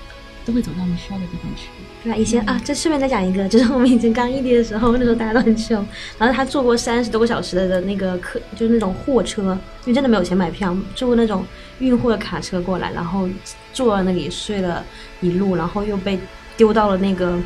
[0.44, 1.68] 都会走到你需要的地方去。
[2.04, 5.86] 对啊，以前啊，这顺便再讲一个，就是我们以前刚异地的时候，那时候大家都很穷，
[6.18, 9.52] 然后他坐过三十多个小时的的那个客，就是那种货车，
[9.86, 11.46] 因为真的没有钱买票，坐过那种
[11.78, 13.30] 运货的卡车过来，然后
[13.74, 14.84] 坐在那里睡了
[15.22, 16.18] 一路，然后又被。
[16.58, 17.38] 丢到了那个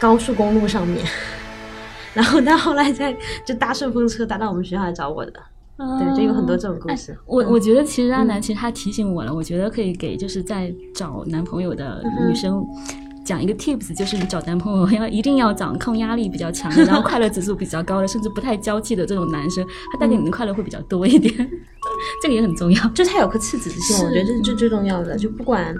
[0.00, 1.04] 高速公路上面，
[2.14, 3.14] 然后他后来在
[3.46, 5.32] 就搭顺风车搭到我们学校来找我的，
[5.76, 7.16] 对，就有很多这种故事。
[7.26, 12.64] 我我觉得其实阿南其实他提醒我了，我觉得可以给就是在找男朋友的女生
[13.24, 21.32] 讲一个 tips，就是你找男朋友要一定要找抗压力比较强的，然后快乐指数比较高的，甚至不太娇气的这种男生，他带给你的快乐会比较多一点。
[22.20, 25.72] 这个也很重要，就是他有颗赤子之心，我觉得这是最最重要的，就不管。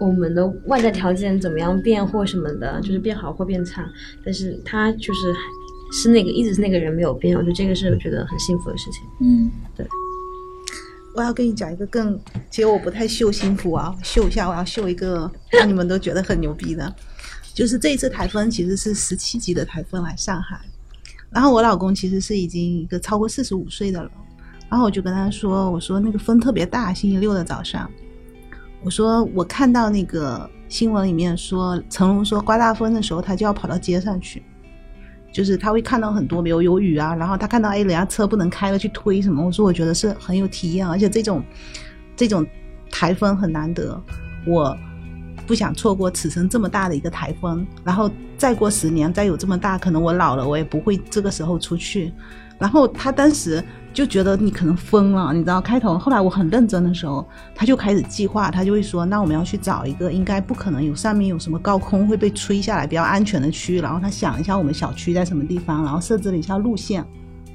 [0.00, 3.86] 我们的外在条件怎么样变或什么的，就是变好或变差，
[4.24, 5.34] 但是他就是
[5.92, 9.02] 是那个一直是那个人没有变，我觉得这个是我觉得很幸福的事情。
[9.20, 9.86] 嗯，对。
[11.14, 12.18] 我要跟你讲一个更，
[12.50, 16.94] 其实我不太秀幸福啊，秀一下，我要秀一个让你们都觉得很牛逼的，
[17.52, 20.58] 就是这一次台风其实是十七级的台风来上海，
[21.28, 24.10] 然后我老公其实是已经一个超过四十五岁的了，
[24.70, 27.90] 然后我就跟他说，我说那个风特别大，星期六的早上。
[28.82, 34.42] 我说我看到那个新闻里面说，成龙说刮大风的时候，他就要跑到街上去，
[35.32, 39.44] 就是他会看到很多，比如有雨啊，然后他看到哎，人家车不能开了去推什么。
[39.44, 41.42] 我说我觉得是很有体验，而且这种
[42.16, 42.46] 这种
[42.90, 44.02] 台风很难得，
[44.46, 44.74] 我
[45.46, 47.66] 不想错过此生这么大的一个台风。
[47.84, 52.14] 然后再过十年再有这么大，可能我老了我也不会这个时候出去。
[52.58, 53.62] 然后他当时。
[53.92, 55.60] 就觉得你可能疯了，你知道？
[55.60, 67.04] 开头后来我很认真的时候，他就开始计划，他就会说：“那我们要去找一个应该不可能有上面有什么高空会被吹下来比较安全的区域。”然后他想一下我们小区在什么地方，然后设置了一下路线，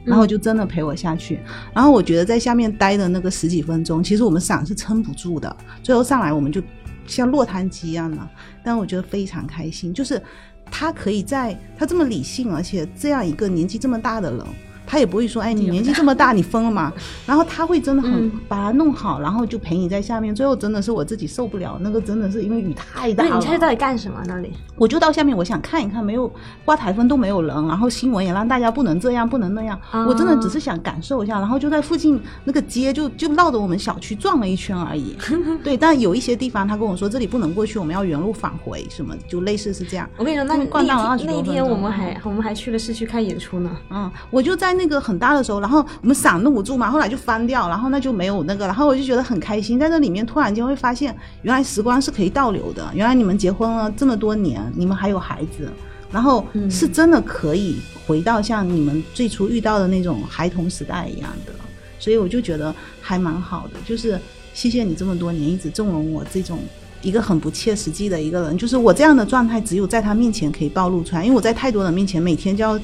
[0.04, 1.40] 然后就真的陪我下去。
[1.74, 6.62] 然后我觉得在下面待的那个十几分钟，其实我们伞是撑不住的，最后上来我们就
[7.08, 8.18] 像落汤鸡一样的。
[8.62, 10.22] 但我觉得非常开心，就是
[10.70, 14.46] 他可以在他这么理性，而且这样一个年纪这么大的人。
[14.86, 16.92] 他也不会说，哎，你年纪这么大，你疯了吗？
[17.26, 20.34] 然后他会真的很嗯把它弄好，然后就陪你在下面。
[20.34, 23.30] 最后真的是我自己受不了，那个真的是因为雨太大了。
[23.30, 24.22] 那你下去到底干什么？
[24.28, 24.54] 那里？
[24.76, 26.32] 我就到下面，我想看一看，没有
[26.64, 29.80] 刮台风都没有人，然后新闻也让大家不能这样，不能那样。
[29.92, 35.16] 啊我真的只是想感受一下，然后就在附近那个街就就绕着我们小区转了一圈而已。
[35.64, 40.08] 对，但有一些地方他跟我说这里不能过去，我们要原路返回，什么就类似是这样。
[40.18, 43.72] 我跟你说，那就逛到了20那一天那一多天我们还我们还去了市区看演出呢。
[43.90, 55.70] 嗯，我就在那个很大的时候，然后我们伞弄不住嘛，后来就翻掉，然后那就没有那个，然后我就觉得很开心，在这里面突然间会发现，原来时光是可以倒流的，原来你们结婚了这么多年，你们还有孩子，
[56.12, 61.52] 然后是真的可以回到像你们最初遇到的那种孩童时代一样的，
[62.00, 64.20] 所以我就觉得还蛮好的，就是
[64.54, 66.60] 谢谢你这么多年一直纵容我这种。
[67.02, 72.80] 一个很不切实际的一个人，就是我这样的状态，只有在他面前可以暴露出来，因为我在太多人面前每天就要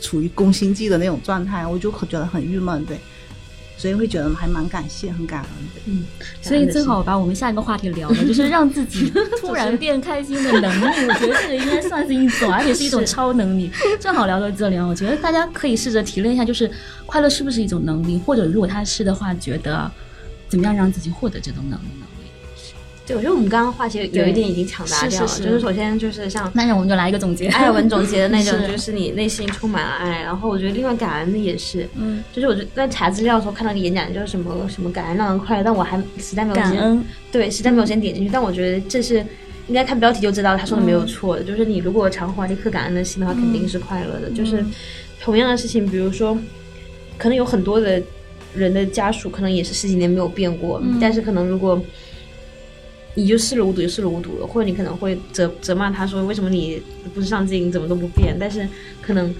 [0.00, 2.98] 处于攻心计的那种状态，我就觉得很郁闷，对，
[3.76, 5.80] 所以会觉得还蛮感谢、很感恩的。
[5.86, 6.04] 嗯，
[6.40, 10.84] 所以正好把我们下一个话题聊了，就是让自己 突然变开心的能力。
[11.06, 13.70] 我觉得这个应该算是一种， 而且是一种超能力。
[14.00, 16.70] 正好聊到这里啊，我觉得大家可以试着提炼一下，就是
[17.06, 19.90] 快乐是不是一种能力，或者如果他是的话，觉得
[20.48, 21.84] 怎么样让自己获得这种能力？
[23.08, 27.48] 对，我觉得我们刚刚话题有一点已经抢答掉了，是是是就是首先就是像那让我们就来一个总结。
[27.48, 30.20] 艾文总结的那种， 就是你内心充满了爱。
[30.22, 38.28] 然后我觉得另外感恩的也是，嗯，就是我在查资料的时候看到个演讲，就是什么什么感恩让人快乐，但我还实在没有时间感恩，对，实在没有时间点进去。
[38.30, 39.24] 但我觉得这是
[39.68, 44.28] 应该看标题就知道他说的没有错的，就是你如果常怀了一颗感恩的心的话，肯定是快乐的。
[44.30, 44.62] 就是
[45.18, 46.36] 同样的事情，比如说，
[47.16, 48.02] 可能有很多的
[48.54, 51.80] 人的家属可能也是十几年没有变过，但是可能如果
[53.18, 56.80] 你就视而无睹就视而无睹了，或者你可能会责责骂他说为什么你
[57.12, 58.36] 不是上进，你怎么都不变？
[58.38, 58.64] 但是
[59.02, 59.34] 可能，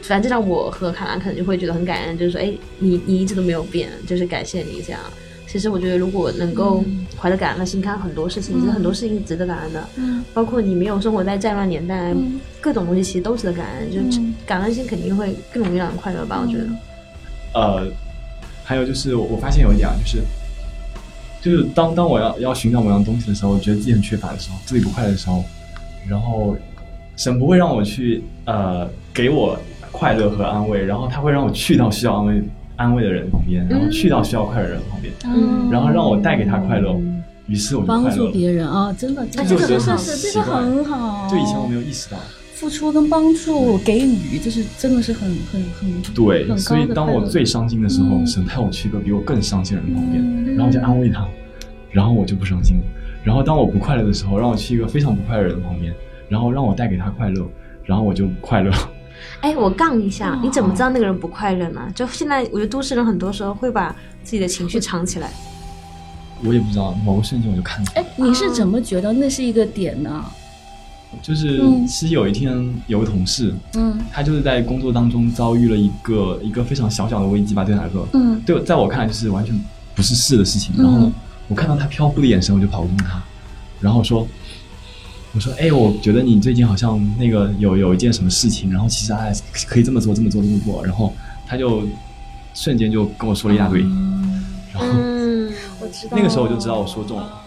[0.00, 5.00] 反正这让我和卡兰可能就会觉得很感恩，就是说，哎，你你一直都没有变，就是感谢你这样。
[5.48, 6.84] 其实我觉得，如果能够
[7.16, 9.88] 怀着感恩的心看很多事情，其实很多事情是值得感恩的。
[9.96, 12.14] 嗯，包括你没有生活在战乱年代，
[12.60, 13.90] 各种东西其实都值得感恩。
[13.90, 16.40] 就是感恩心肯定会更容易让人快乐吧？
[16.40, 16.68] 我觉得。
[17.54, 17.86] 呃，
[18.62, 20.22] 还有就是我我发现有一点啊，就是
[21.44, 25.44] 就是当当我要要寻找某样东西的时候，我觉得自己很缺乏的时候，自己不快乐的时候，
[26.08, 26.56] 然后
[27.16, 29.58] 神不会让我去呃给我
[29.92, 32.42] 快乐和安慰，然后他会让我去到需要安慰
[32.76, 36.98] 安慰的人旁边，然后去到需要快乐的人旁边，嗯然后让我带给他快乐，
[37.46, 38.32] 于是我就帮快乐了。
[38.32, 41.28] 助别人啊，真的，这这个真个很的是这个很好。
[41.30, 42.16] 就以前我没有意识到。
[42.54, 51.26] 付出跟帮助、给予，就是真的是很很很对很，所以当我最伤心的时候，嗯神派我去一个比我更伤心的人旁边，嗯然后我就安慰他，
[51.90, 52.82] 然后我就不伤心了。
[53.24, 55.92] 然后当我不快乐的时候，让我去一个非常不快乐的人旁边，
[56.28, 57.44] 然后让我带给他快乐，
[57.84, 58.72] 然后我就快乐。
[59.40, 61.80] 哎，我杠一下，你怎么知道那个人不快乐呢？
[61.94, 65.30] 就现在，我觉得都市人很多时候会把自己的情绪藏起来。
[66.44, 70.24] 我也不知道，某个瞬间我就看出来，哎，你是怎么觉得那是一个点呢？
[71.22, 71.86] 就是嗯。
[71.86, 73.98] 其实有一天有个同事，嗯。
[74.12, 78.40] 他就是在工作当中遭遇了一个一个非常小小的危机吧，对他来说，嗯。
[78.44, 79.58] 对，在我看来就是完全
[79.94, 80.74] 不是事的事情。
[80.76, 81.12] 然后呢，
[81.48, 83.22] 我看到他飘忽的眼神，我就跑过去问他，
[83.80, 84.26] 然后我说
[85.34, 89.32] ：“我说，哎，我觉得你最近好像那个有有一件什么事情，然后其实哎
[89.66, 91.12] 可以这么做，这么做，这么做。”然后
[91.46, 91.82] 他就
[92.54, 93.80] 瞬间就跟我说了一大堆，
[94.72, 96.16] 然后嗯，我知道。
[96.16, 97.40] 那个时候我就知道我说中了。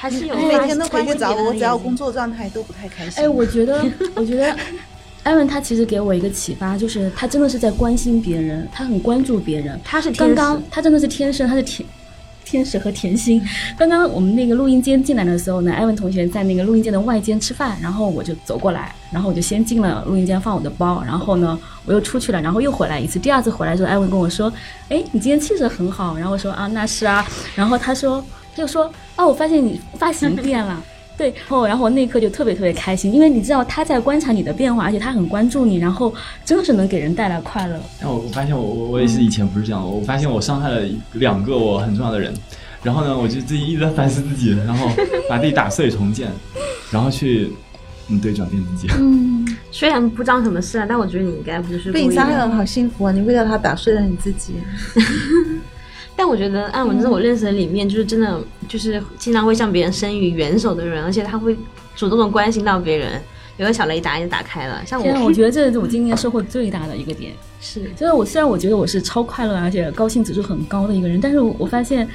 [0.00, 3.22] 还是有每天都回去找我，我只要工工作状态都不太开心。
[3.22, 3.84] 哎，我觉得，
[4.16, 4.56] 我觉得，
[5.24, 9.78] 艾文他其实给我一个启发，就是他真的是在关心别人，他很关注别人。
[9.84, 11.86] 他是天使刚刚他真的是天生，他是天
[12.46, 13.46] 天使和甜心。
[13.78, 23.18] 刚刚我们那个录音间进来的时候呢，艾文同学在那个录音间的外间吃饭，然后我就走过来，然后我就先进了录音间放我的包，然后呢我又出去了，然后又回来一次。
[23.18, 24.50] 第二次回来之后，艾文跟我说
[24.88, 27.22] ：“哎，你今天气色很好。”然后我说：“啊，那是啊。”
[27.54, 30.82] 然后他说，他就说：“哦，我发现你发型变了。
[31.20, 36.12] ”对，然后然后我那一刻就特别特别开心，因为你知道他在观察你的变化，而且他很关注你，然后
[36.46, 37.78] 真的是能给人带来快乐。
[38.00, 40.80] 但我我发现我我我也是以前不是这样，我发现我伤害了
[41.12, 42.32] 两个我很重要的人，
[42.82, 44.88] 然后呢，我就自己一直在反思自己，然后
[45.28, 46.30] 把自己打碎重建，
[46.90, 47.50] 然后去
[48.08, 48.88] 嗯对转变自己。
[48.98, 52.06] 嗯，虽然不知道什么事啊，但我觉得你应该不是被。
[52.06, 53.12] 你伤害了好幸福啊！
[53.12, 54.54] 你为了他打碎了你自己。
[56.20, 61.56] 但我觉得安文是我认识的里面，就是真的就是经常会向别人伸予援手的人，而且他会
[61.96, 63.18] 主动的关心到别人。
[63.56, 67.32] 有个小雷达也打开了，像我 我觉得这是我今年收获最大的一个点。
[67.58, 72.06] 是就是我虽然我觉得我是超快乐，而且高兴指数很高的一个人，但是我发现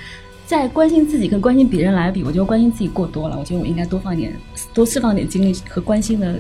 [0.46, 3.36] 在关心自己跟关心别人来比，我觉得关心自己过多了。
[3.38, 4.32] 我觉得我应该多放点，
[4.76, 6.36] 多释放点精力和关心的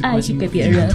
[0.00, 0.88] 爱去给别人。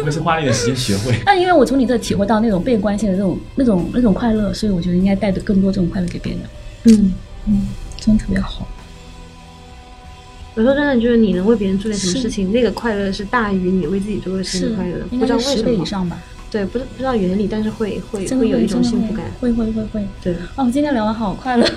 [0.00, 1.14] 我也是 花了一点时间学会。
[1.24, 6.42] 那因为我从你这体会到那种被关心的那种、那种、那种快乐，所以我觉得应该带着更多这种快乐给别人。
[6.84, 7.14] 嗯，
[7.46, 7.68] 嗯，
[8.00, 8.66] 真的特别好。
[10.56, 15.64] 有时候真的就是你能为别人做点什么事情，那个快乐是大于你为自己做的事情的快乐，不知道应该是十为什么。
[15.66, 16.18] 倍以上吧？
[16.56, 19.26] 对，不知不知道原理，但是会会真的会有一种幸福感。
[19.38, 20.02] 会会会会。
[20.22, 21.68] 对，哦，我今天聊的好快乐。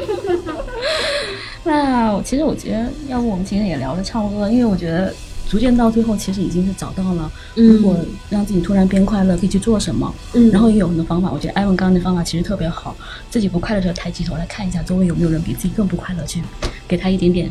[1.64, 5.14] 那我其实我觉得，要不我们今天也聊的差不多了，因为我觉得
[5.48, 7.96] 逐渐到最后，其实已经是找到了，嗯如果
[8.28, 11.32] 让自己突然变快乐，可以去做什么，嗯然后也有很多方法。
[11.32, 12.94] 我觉得艾文刚刚的方法其实特别好，
[13.30, 16.42] 自己不快乐的时候抬起头来看一下周围有没有人比自己更不快乐，去
[16.86, 17.50] 给他一点点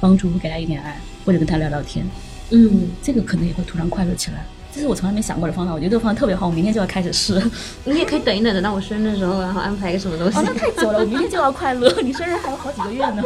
[0.00, 2.06] 帮助，给他一点爱，或者跟他聊聊天，
[2.48, 4.46] 嗯，这个可能也会突然快乐起来。
[4.76, 7.42] 这是我从来没想过的方法，我觉得这个方法特别好，我明天就要开始试。
[7.84, 10.38] 你也可以等一等，等到我生日的时候，然后安排一个什么东西。
[10.38, 13.22] 哦，那太久了，我明天就要快乐，你生日还有好几个月呢。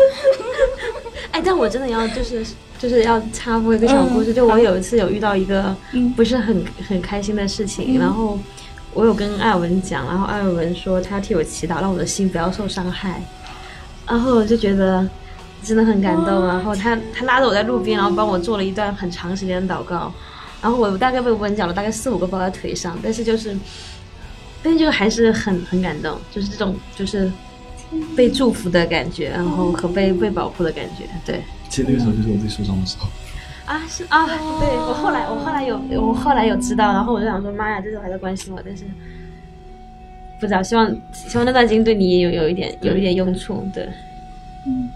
[1.33, 2.47] 哎，但我真的要就是
[2.79, 4.35] 就是要插播一个小故事，嗯。
[4.35, 6.13] 就我有一次有遇到一个嗯。
[6.13, 8.39] 不是很很开心的事情，然后
[8.95, 13.21] 我有跟艾尔文讲，然后艾尔文说他要替我祈祷，让我的心不要受伤害，
[14.07, 15.05] 然后我就觉得
[15.65, 20.13] 真的很感动，然后他他拉着我在路边，然后帮我做了一段很长时间的祷告，
[20.63, 23.57] 然后我大概被蚊脚了大概四五个包在腿上，但是就是。
[24.63, 27.33] 但是就还是很很感动，就是这种就是
[28.15, 31.41] 被祝福的感觉，然后和被被保护的感觉，对。
[31.71, 33.09] 其实那个时候就是我最受伤的时候。
[33.65, 38.85] 啊，是啊，对我后来我后来有我后来有知道，然后我就想说，妈呀，这时候还在关心我，但是
[40.39, 43.89] 不知道，希望希望那段经历对你也有有一点有一点用处，对。
[44.67, 44.91] 嗯，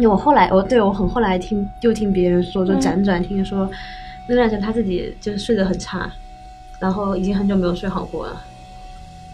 [0.00, 3.70] 因为我后来我对我很后来听又听别人说，就辗转听说
[4.28, 6.10] 那段时间他自己就是睡得很差，
[6.80, 8.40] 然后已经很久没有睡好过了。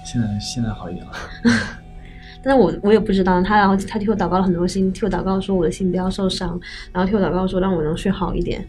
[0.05, 1.13] 现在现在好一点了。
[2.43, 6.59] 但是我我也不知道他，然后他替我祷告了很多心，替我祷告说我的心不要受伤，
[6.91, 8.67] 然后替我祷告说让我能睡好一点，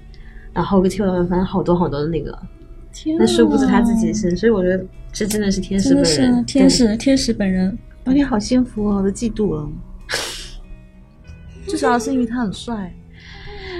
[0.52, 2.38] 然后替我祷告反正好多好多的那个，
[2.92, 7.78] 天但殊不知他自己是，所以我觉得这真的是天使真的本人，是天使，天使本人。
[8.04, 9.70] 哦，你好幸福哦，我都嫉妒了。
[11.66, 12.94] 最主要是因为他很帅，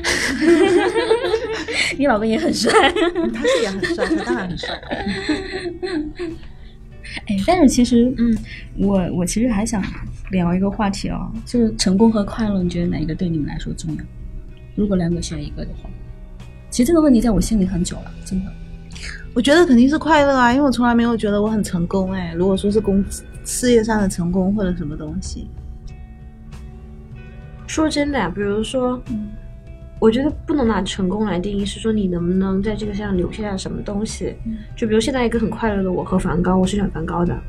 [1.98, 2.72] 你老公也很帅。
[3.34, 4.70] 他是也很帅，他当然很帅。
[7.28, 8.38] 哎，但是其实，嗯，
[8.78, 9.84] 我我其实还想
[10.32, 14.04] 聊一个话题哦，就是成功和快乐，你觉得哪一个对你们来说重要？
[14.76, 15.90] 如果两个选一个的话，
[16.70, 18.52] 其实这个问题在我心里很久了，真的。
[19.34, 22.34] 我觉得肯定是快乐啊，因为我从来没有觉得我很成功哎。
[22.34, 23.04] 如果说是工
[23.44, 25.48] 事业上的成功或者什么东西，
[27.68, 29.30] 说真的呀，比如说，嗯
[30.02, 34.34] 我觉得不能拿成功来定义，是说你能不能在这个上留下什么东西。
[34.48, 37.40] 嗯就比如现在一个很快乐的我和梵高，我是选梵高的。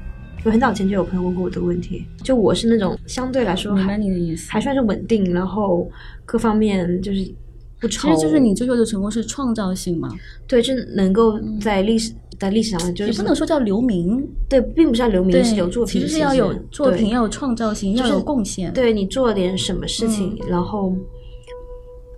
[0.45, 5.91] 我很早前就有朋友问过我这个问题，就我是那种相对来说还你的意思，还算是稳定，然后
[6.27, 7.33] 各方面就是
[7.81, 10.11] 不其，实就是你追求的成功是创造性嘛，
[10.47, 18.71] 对，是能够在历史在历史上，就是也不能说叫留名，对，并不是要留名，是有作品，其实是要有作品，要有创造性，要有贡献。
[18.75, 20.95] 对你做了点什么事情，嗯然后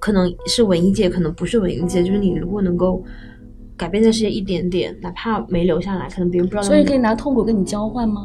[0.04, 3.02] 可能是文艺界，可能不是文艺界，就是你如果能够
[3.74, 6.62] 改变这世界一点点，哪怕没留下来，可能别人不知道。
[6.62, 8.22] 所以可以拿痛苦跟你交换吗？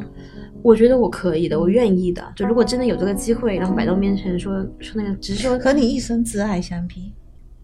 [0.60, 2.22] 我觉得我可以的，我愿意的。
[2.36, 7.14] 就如果真的有这个机会，然后摆到面前说说那个，只是说和你一生挚爱相比，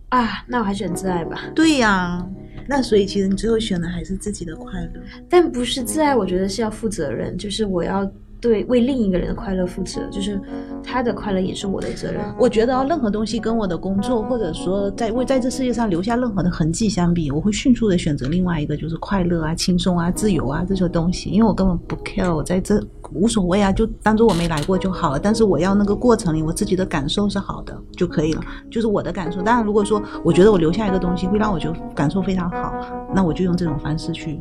[0.08, 1.38] 啊，那我还选自爱吧。
[1.54, 2.26] 对呀、
[2.66, 5.02] 那所以其实你最后选的还是自己的快乐。
[5.28, 8.10] 但不是自爱，我觉得是要负责任，就是我要
[8.40, 10.40] 对为另一个人的快乐负责，就是
[10.82, 12.22] 他的快乐也是我的责任。
[12.38, 22.80] 我觉得任何东西跟我的工作，或者说在为在这世界上留下任何的痕迹相比，我会迅速的选择另外一个，就是快乐啊、轻松啊、自由啊这些东西，因为我根本不 care，我在这
[23.12, 25.18] 无所谓啊，就当做我没来过就好了。
[25.18, 29.40] 但是我要那个过程里，我自己的感受是好的就可以了，就是我的感受。
[29.42, 32.74] 当然，如果说我觉得我留下一个东西会让我就感受非常好，
[33.14, 34.40] 那我就用这种方式去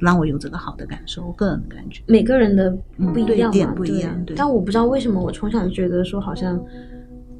[0.00, 2.02] 让我有这个好的感受，我个人的感觉。
[2.06, 6.58] 每个人的不一样嘛，对点不一样对但我不知道为什么我从小就觉得说，好像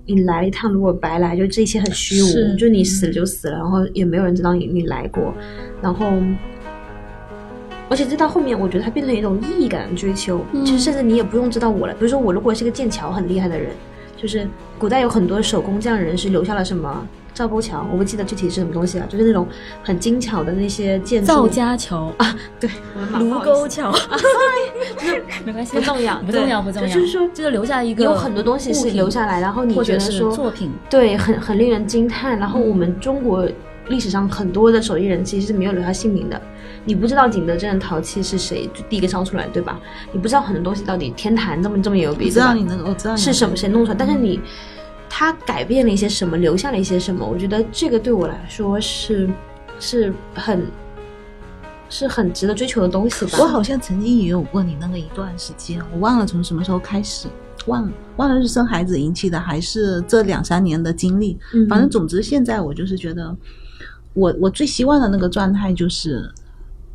[0.06, 5.34] 你来一趟，如果白来，就这一切很虚无，就你死了就死了，然后也没有人知道你你来过，
[5.82, 6.06] 然后。
[7.90, 11.94] 而且这到后面，我觉得它变成一种意义感的追求，嗯就是甚至你也不用知道我了。
[11.94, 13.70] 比如说，我如果是个剑桥很厉害的人，
[14.14, 14.46] 就是
[14.78, 17.08] 古代有很多手工匠人是留下了什么
[17.38, 19.46] 赵沟桥，我不记得具体是什么东西了，就是那种
[19.80, 21.28] 很精巧的那些建筑。
[21.28, 22.68] 赵家桥啊、对，
[23.20, 23.94] 卢沟桥，
[25.46, 26.88] 没关系，不重要不重要，不重要。
[26.92, 32.36] 就是说就是留下一个有很多东西是留下来，然后你觉得说作品，对，很很令人惊叹。
[32.36, 33.48] 然后我们中国
[33.86, 36.42] 历史上很多的手艺人其实是没有留下姓名的。
[36.84, 39.78] 你不知道景德镇的陶器是谁第一个烧出来，对吧？
[40.10, 44.40] 你不知道很多东西到底天坛这么这么有名，我知道你那个，我知道你是什么谁弄出来，但是你
[45.08, 47.26] 他改变了一些什么，留下了一些什么？
[47.26, 49.28] 我觉得这个对我来说是
[49.80, 50.66] 是很
[51.88, 53.38] 是很值得追求的东西吧。
[53.40, 57.26] 我好像曾经也有过你那个一段时间，我忘了从什么时候开始，
[57.66, 61.38] 忘了忘了是生孩子引起的，还是这两三年的经历。
[61.68, 63.34] 反正总之现在我就是觉得，
[64.14, 66.30] 我我最希望的那个状态就是，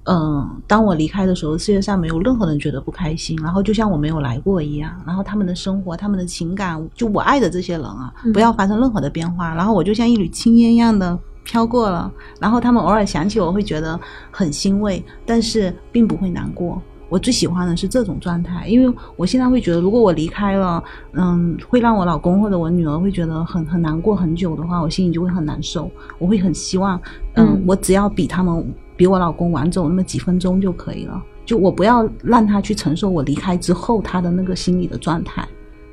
[0.05, 13.97] 嗯，当我离开的时候，世界上没有任何人觉得不开心，然后就像我没有来过一样，然后他们的生活、他们的情感，就我爱的这些人啊，嗯不要发生任何的变化，然后我就像一缕青烟一样的飘过了，然后他们偶尔想起我会觉得
[14.29, 16.81] 很欣慰，但是并不会难过。
[17.09, 25.91] 我最喜欢的是这种状态，因为我现在会觉得，如果我离开了，嗯，会让我老公或者我女儿会觉得很很难过很久的话，我心里就会很难受。
[26.17, 26.99] 我会很希望，
[27.35, 28.65] 嗯，嗯我只要比他们
[28.95, 35.47] 比我老公晚走那么几分钟就可以了，就我不要让他去承受我离开之后他的那个心理的状态，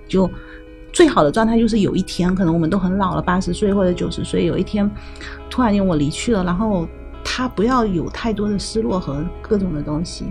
[0.09, 0.28] 就。
[0.92, 4.90] 最好的状态就是有一天，可能我们都很老了，八十岁或者九十岁，有一天
[5.48, 6.84] 突然间我离去了，然后
[7.22, 10.24] 他不要有太多的失落和各种的东西。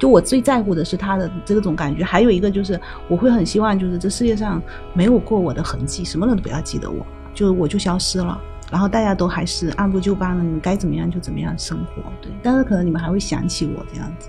[0.00, 4.62] 就我最在乎的是他的这种感觉，还有一个就是我会很希望，就是这世界上
[4.94, 12.30] 没有过我的痕迹，什么人都不要记得我，就我就消失了，然后大家都还是按部就班的，你该怎么样就怎么样生活，对。
[12.42, 14.28] 但是可能你们还会想起我这样子，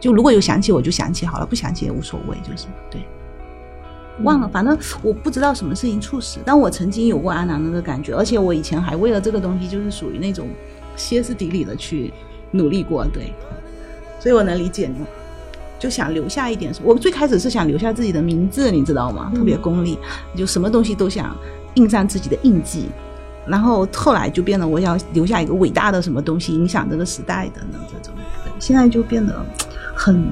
[0.00, 3.00] 就如果有想起我就想起好了，不想起也无所谓，就是对。
[4.22, 10.48] 忘了，反正我不知道什么事情促使，但我曾经有过阿南那个感觉，而且我以前还为了这个东西，就是属于那种
[10.96, 12.10] 歇斯底里的去
[12.50, 13.34] 努力过，对，
[14.18, 15.04] 所以我能理解你，
[15.78, 16.72] 就想留下一点。
[16.82, 19.30] 我最开始是想留下自己的名字，你知道吗？
[19.34, 19.98] 特别功利，
[20.34, 21.36] 就什么东西都想
[21.74, 22.88] 印上自己的印记，
[23.46, 29.44] 然后后来就变得我要留下一个伟大的什么东西，影响这个时代的呢这种，对，现在就变得
[29.94, 30.24] 很。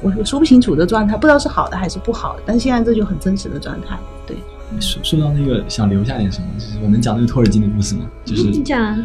[0.00, 3.98] 我我说不清楚的状态，不知道是好的还是不好的，但现在这就很真实的状态。
[4.24, 4.36] 对，
[4.78, 8.02] 说说到那个想留下点什么，就是我能讲那个托尔金的故事吗？
[8.24, 8.96] 就是你讲，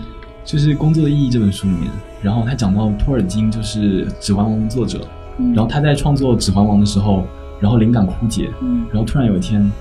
[0.45, 1.89] 就是《工作的意义》这本书里面，
[2.21, 5.01] 然后他讲到托尔金就是《指环王》的作者，
[5.55, 7.25] 然后他在创作《指环王》的时候，
[7.59, 9.71] 然后灵感枯竭，嗯然后突然有一天，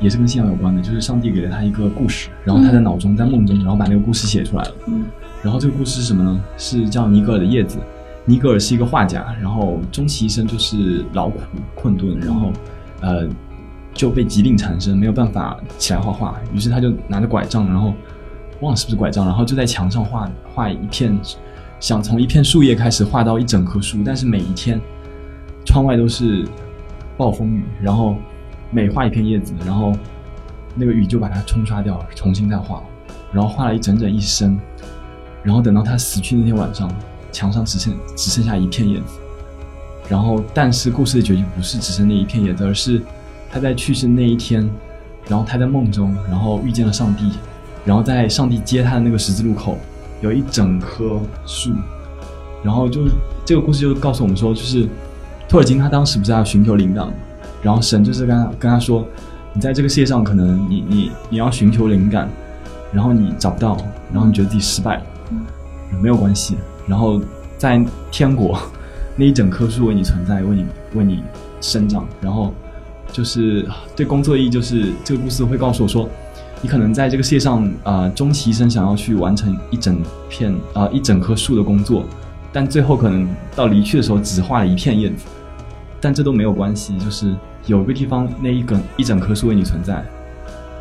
[0.00, 4.74] 也是跟信仰有关的，就是上帝给了他一个故事，然后他在脑中在梦中，然后把那个故事写出来了。
[4.86, 5.04] 嗯
[5.40, 6.40] 然后这个故事是什么呢？
[6.56, 7.78] 是叫尼格尔的叶子。
[8.24, 11.38] 尼格尔是一个画家，然后终其一生就是劳苦
[11.76, 12.52] 困顿，然后
[13.00, 13.28] 呃
[13.94, 17.94] 就被疾病缠身，没有办法起来画画，于是他就拿着拐杖，然后
[18.60, 21.16] 忘了是不是拐杖，然后就在墙上画画一片，
[21.78, 24.80] 想从一片树叶开始画到一整棵树，但是每一天
[25.64, 26.44] 窗外都是
[27.16, 28.16] 暴风雨，然后
[28.70, 29.92] 每画一片叶子，然后
[30.74, 32.82] 那个雨就把它冲刷掉了，重新再画，
[33.32, 34.58] 然后画了一整整一生，
[35.42, 36.90] 然后等到他死去那天晚上，
[37.32, 39.18] 墙上只剩只剩下一片叶子，
[40.08, 43.02] 然后但是故事的结局不是只剩那一片叶子，而是
[43.50, 44.68] 他在去世那一天，
[45.28, 47.32] 然后他在梦中，然后遇见了上帝，
[47.84, 49.78] 然后在上帝接他的那个十字路口，
[50.20, 51.72] 有一整棵树，
[52.62, 53.02] 然后就
[53.44, 54.86] 这个故事就告诉我们说，就是
[55.48, 57.12] 托尔金他当时不是要寻求灵感吗，
[57.62, 59.04] 然后神就是跟他跟他说，
[59.52, 62.28] 你在这个世界上可能你你你要寻求灵感，
[62.92, 63.76] 然后你找不到，
[64.12, 65.02] 然后你觉得自己失败了，
[66.00, 66.56] 没有关系，
[66.86, 67.20] 然后
[67.56, 68.58] 在天国
[69.16, 71.22] 那一整棵树为你存在，为你为你
[71.60, 72.54] 生长，然后
[73.12, 76.08] 就是对工作意义，就是这个故事会告诉我说，
[76.62, 82.04] 你可能在这个世界上啊、呃终其一生想要去完成一整片啊、一整棵树的工作，
[82.52, 85.24] 但最后可能到离去的时候只画了一片叶子，
[86.00, 87.34] 但这都没有关系，就是
[87.66, 90.04] 有个地方那一根一整棵树为你存在，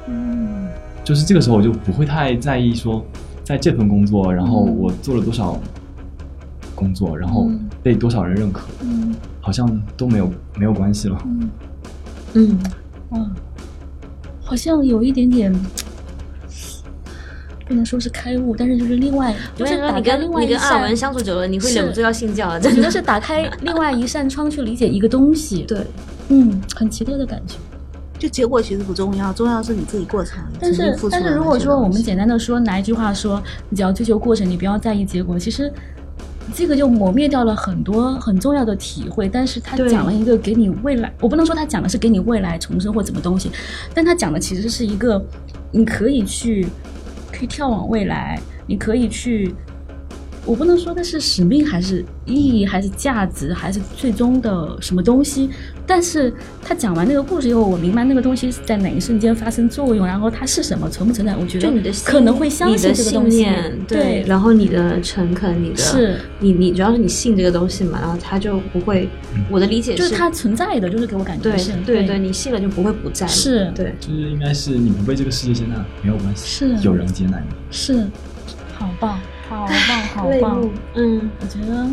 [0.08, 0.68] 嗯
[1.04, 3.04] 就是这个时候我就不会太在意说，
[3.44, 5.58] 在这份工作，然后我做了多少
[6.76, 7.60] 工作，然后嗯。
[7.82, 9.16] 被多少人认可，嗯。
[9.40, 11.18] 好像都没有没有关系了。
[11.26, 11.50] 嗯，
[12.34, 12.60] 嗯，
[13.12, 13.32] 哇，
[14.42, 15.54] 好像有一点点。
[17.68, 25.64] 不能说是开悟，但是就是另外，就是打开另外一你跟阿尔文，相处久了，你会忍不住要信教了，我真的是打开另外一扇窗去理解一个东西。
[25.68, 25.86] 对，
[26.30, 27.56] 嗯，很奇特的感觉。
[28.20, 30.40] 就结果其实不重要，重要是你自己过程。
[30.60, 33.40] 但是但是如果说我们简单的说拿一句话说，
[33.70, 35.72] 你只要追求过程，你不要在意结果，其实
[36.56, 39.30] 这个就磨灭掉了很多很重要的体会。
[39.30, 43.52] 但是他讲了一个给你未来，我不能说他讲的是给你未来重生或怎么东西，
[43.94, 45.24] 但他讲的其实是一个
[45.72, 46.66] 你可以去
[47.32, 49.54] 可以眺望未来，你可以去
[50.48, 55.50] 我不能说的是使命还是意义还是价值还是最终的什么东西，
[55.86, 56.34] 但是
[56.64, 66.18] 他讲完那个故事以后，我明白那个东西是在哪一瞬间发生作用，然后它是什么存不存在，我觉得就你的可能会相信你的信这个东西念，，对，然后你的诚恳，你的是。
[66.40, 69.10] 你你主要是你信这个东西嘛，然后他就不会，
[69.50, 73.72] 我的理解就是它存在的，就是给我感觉对是，对对，你信了就不会不在，是。
[73.76, 73.94] 对。
[74.00, 76.76] 就是应该是你们被这个世界接纳没有关系，是。
[76.84, 77.46] 有人接纳你。
[77.72, 78.08] 是，
[78.78, 79.20] 好棒，
[79.50, 81.88] 好棒，好棒，，嗯，我觉得。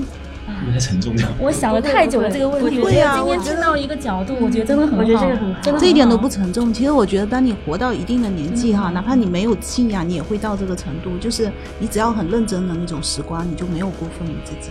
[0.71, 1.23] 太沉重了？
[1.41, 6.71] 我想了太久了这个问题，我觉今天听到一个角度，我觉得真的很好，我觉得这个很好真的这一点都不沉重。
[6.71, 11.17] 其实我觉得，当你活到一定的年纪哈，哪怕你没有信仰，你也会到这个程度。
[11.19, 14.71] 就是你只要很认真的那种时光，你就没有辜负你自己。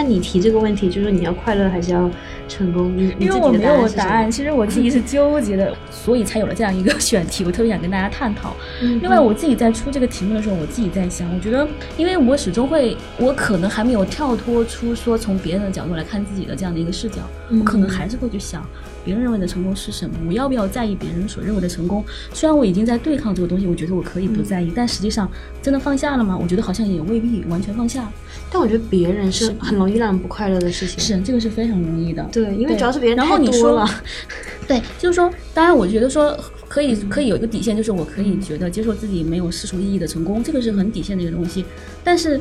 [0.00, 2.10] 那你提这个问题，就是你要快乐还是要
[2.48, 2.90] 成功？
[2.96, 8.56] 你你因为我没有答案，其实我自己是纠结的，所以才有了这样一个选题，我特别想跟大家探讨。
[8.80, 17.20] 嗯另外，我自己在出这个题目的时候，我自己在想，我觉得，因为我始终会，我可能还没有跳脱出说从别人的角度来看自己的这样的一个视角，
[17.50, 18.66] 我可能还是会去想。
[19.02, 20.14] 别人认为的成功是什么？
[20.28, 22.02] 我要不要在意别人所认为的成功？
[22.34, 25.30] 虽然我已经在对抗这个东西，我觉得我可以不在意，但实际上
[25.60, 26.38] 真的放下了吗？
[26.40, 28.10] 我觉得好像也未必完全放下。
[28.52, 30.98] 但我觉得别人是很容易让人不快乐的事情。
[30.98, 32.28] 是，这个是非常容易的。
[32.32, 34.02] 对，因为主要是别人然后你说太多了。
[34.66, 36.36] 对，就是说，当然，我觉得说
[36.68, 41.64] 可以可以有一个底线，就是我可以觉得接受自己没有世俗意义的成功，这个是很底线的一个东西。
[42.04, 42.40] 但是，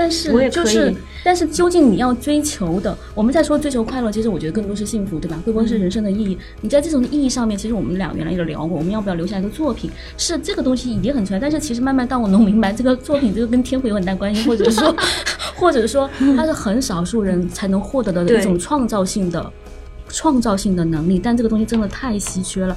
[0.00, 5.38] 但是就是，但是究竟你要追求的，我们在说追求快乐，其实我觉得更多是幸福，对吧？
[5.44, 6.38] 更多是人生的意义。
[6.62, 9.90] 你在这种意义上面，其实我们俩原来也聊过，我们要不要留下一个作品？
[10.16, 14.96] 是这个东西也很重要，但是其实慢慢当我弄明白这个作品，这个跟天赋有很大关系， 或者说，
[15.54, 19.52] 或者说它是很少数人才能获得的一种创造性的。
[20.12, 22.76] 创造性的能力，但这个东西真的太稀缺了。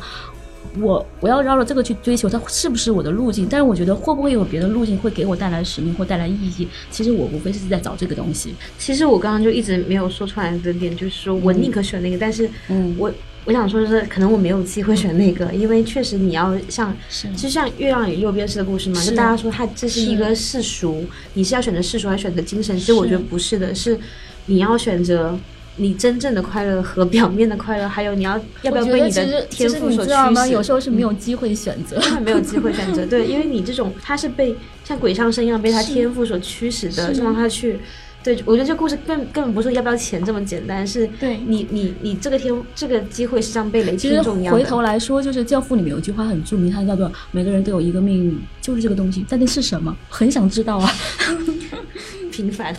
[0.79, 3.47] 我我要绕着这个去追求，它是不是我的路径？
[3.49, 6.67] 但是我觉得会不会有别的路径会给我带来使命或带来意义？
[6.89, 8.53] 其实我无非是在找这个东西。
[8.77, 13.11] 其实我刚刚就一直没有说出来的点，就是说我宁可选那个，但是嗯我
[13.45, 22.77] 我想说的是，可能我没有机会选那个，因为确实你要像，是就像月亮与六便士的故事嘛，就大家说它这是一个世俗，你是要选择世俗还是选择精神？
[22.77, 23.99] 其实我觉得不是的，是
[24.47, 25.37] 你要选择。
[25.75, 30.45] 你真正的快乐和表面的快乐，还有你要要不要被你的天赋所驱你知道吗？
[30.45, 30.51] 使？
[30.51, 31.99] 有时候是没有机会选择。
[32.23, 33.05] 没有机会选择。
[33.05, 37.79] 对，因为你这种他是被像鬼上身一样被他天赋所驱使的，让他去。
[38.23, 44.57] 对，我觉得这故事根根本不是要不要钱这么简单，是对你你你这个天这个机会是像被雷其实劈中一样的。
[44.57, 49.93] 回头来说，就是《教父》里面有一句话很著名，它叫做“每个人都有一个命运，就是这个东西”，但那是什么？
[50.07, 50.89] 很想知道啊。
[52.33, 52.75] 平凡，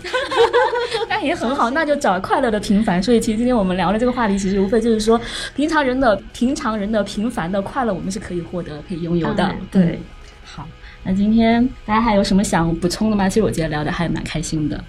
[1.07, 3.01] 那也很好，那就找快乐的平凡。
[3.01, 5.19] 所以其实今天我们聊的这个话题，其实无非就是说，
[5.55, 9.55] 平常人的平常人的平凡的快乐，我们是可以获得、可以拥有的。
[9.71, 9.99] 对嗯，
[10.43, 10.67] 好，
[11.03, 13.29] 那今天大家还有什么想补充的吗？
[13.29, 14.83] 其实我觉得聊的还蛮开心的。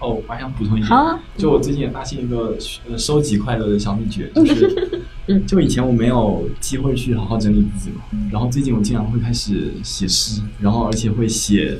[0.00, 2.56] 哦，我还想补充一点，啊就我最近也发现一个
[2.90, 11.78] 呃收集快乐的小秘诀，就 是，就以前我没有机会去好好整理自己嘛，然后最近我经常会开始写诗，然后而且会写，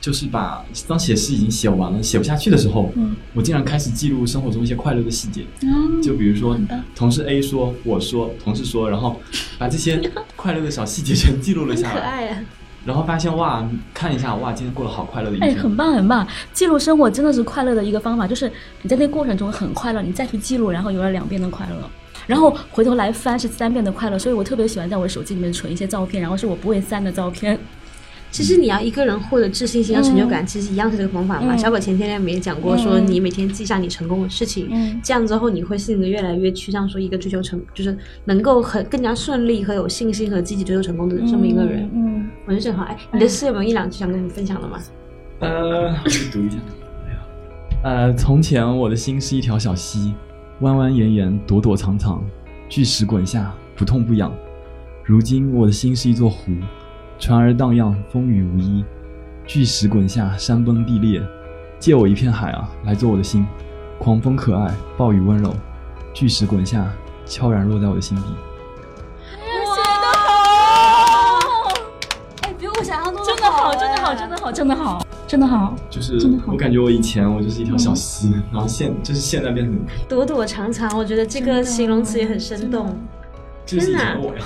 [0.00, 6.58] 就是把当写诗已经写完了，写不下去的时候，嗯我竟然开始记录生活中一些快乐的细节，嗯就比如说
[6.94, 9.20] 同事 A 说，我说，同事说，然后
[9.58, 10.00] 把这些
[10.36, 12.44] 快乐的小细节全记录了下来， 可爱啊！
[12.86, 15.62] 然后发现哇，看一下哇，今天过得好快乐的一哎，天。
[15.62, 16.26] 很棒很棒！
[16.54, 18.50] 记录生活真的是快乐的一个方法，就是
[18.80, 21.90] 你在那个过程中很快乐，你再去记录，然后有了两遍的快乐，
[22.26, 24.18] 然后回头来翻是三遍的快乐。
[24.18, 27.58] 所以我特别喜欢在我的手机里面存一些照片，然后是我不会删的照片。
[28.30, 31.54] 其实你要一个人获得自信心和成就感，其实一样是这个方法嘛。
[31.54, 41.90] 嗯小可前天也讲过，说嗯你每天记下你成功的事情，嗯这样之后你会性格越来越趋向说一个追求成，就是能够很更加顺利和有信心和积极追求成功的这么一个人。
[41.94, 42.84] 嗯，我觉得正好。
[42.84, 44.78] 哎，你的诗有没有一两句想跟你们分享的吗？
[45.40, 45.94] 呃，
[46.32, 46.56] 读一下。
[47.84, 50.12] 呃，从前我的心是一条小溪，
[50.60, 52.22] 弯弯延延，躲躲藏藏，
[52.68, 54.32] 巨石滚下，不痛不痒。
[55.04, 56.52] 如今我的心是一座湖，
[57.18, 58.84] 船儿荡漾，风雨无依。
[59.44, 61.20] 巨石滚下，山崩地裂，
[61.80, 63.46] 借我一片海啊，来做我的心。
[63.98, 65.52] 狂风可爱，暴雨温柔，
[66.14, 66.86] 巨石滚下，
[67.26, 68.22] 悄然落在我的心底。
[69.42, 71.72] 写的好，
[72.42, 75.74] 哎，比我想象中真的好，真的好，真的好，真的好，真的好。
[75.90, 79.76] 就是真的好我感觉我以前我就是一条小溪，然后现就是现在变成
[80.08, 82.96] 躲躲藏藏，我觉得这个形容词也很生动。
[83.66, 84.44] 这是以天哪前的我呀。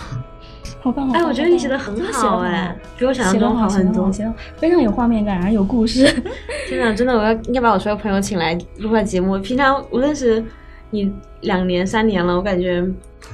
[0.80, 1.06] 好棒！
[1.06, 4.10] 好棒哎，我觉得你写的很好哎，比我想象中好很多。
[4.56, 6.04] 非常有画面感，然后有故事。
[6.68, 9.38] 真的，真的，我要应该把我所有朋友请来录下节目。
[9.38, 10.42] 平常无论是
[10.90, 12.84] 你两年三年了，我感觉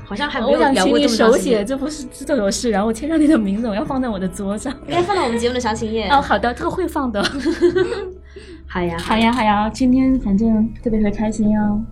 [0.04, 4.72] 好像还没有聊过想请你手写，这不是这种事，然后我签上你的名字，我要放在我的桌上。
[4.86, 6.08] 应该放到我们节目的详情页。
[6.12, 7.22] 哦，好的，这个会放的。
[8.68, 11.82] 好呀，好呀，好呀，今天反正特别特别开心哦。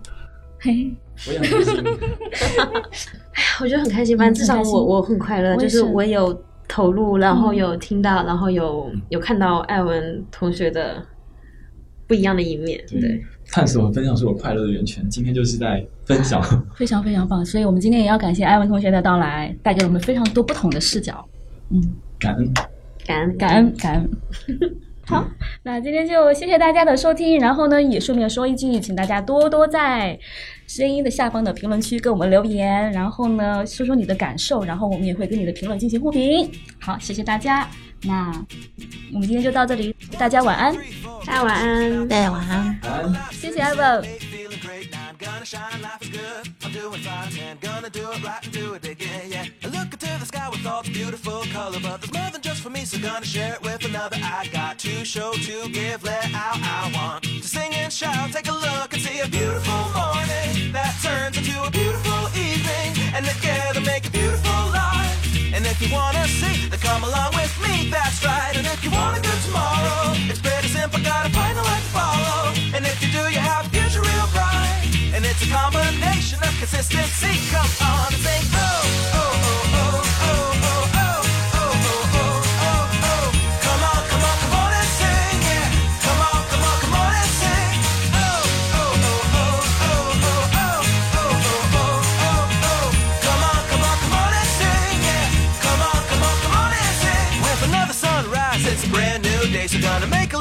[0.59, 0.93] 嘿，
[1.27, 1.63] 我也很开
[2.91, 3.16] 心。
[3.61, 11.03] 我觉得很开心，反正至少我我很快乐，就是是我有投入，然后嗯有听到，然后有有看到艾文同学的
[12.07, 13.23] 不一样的一面，对。
[13.49, 15.07] 探索和分享是我快乐的源泉。
[15.09, 16.41] 今天就是在分享。
[16.75, 21.25] 非常非常棒，所以我们今天也要感谢艾文同学的到来，带给我们非常多不同的视角。
[21.69, 21.81] 嗯，
[22.19, 22.53] 感恩。
[23.05, 24.09] 感恩感恩感恩。
[25.05, 25.25] 好，
[25.63, 30.19] 那今天就谢谢大家的收听，然后呢，也顺便说一句，请大家多多在
[30.67, 36.51] 声音的下方的评论区给我们留言，然后呢，说说你的感受，然后我们也会跟你的评论进行互评。
[36.79, 37.67] 好，谢谢大家，
[38.03, 38.27] 那
[39.13, 40.75] 我们今天就到这里，大家晚安，
[41.25, 42.07] 大家晚安。
[42.07, 42.79] 大家，晚安。
[43.31, 43.73] 谢谢艾
[57.47, 58.31] to sing and shout.
[58.31, 62.89] Take a look and see a beautiful morning that turns into a beautiful evening.
[63.15, 65.15] And together make a beautiful life.
[65.53, 68.53] And if you wanna see, then come along with me, that's right.
[68.57, 71.91] And if you want a good tomorrow, it's pretty simple, gotta find a light to
[71.99, 72.53] follow.
[72.75, 74.87] And if you do, you have a future real bright.
[75.13, 77.33] And it's a combination of consistency.
[77.53, 79.73] Come on and sing, oh, oh, oh.
[79.73, 79.76] oh.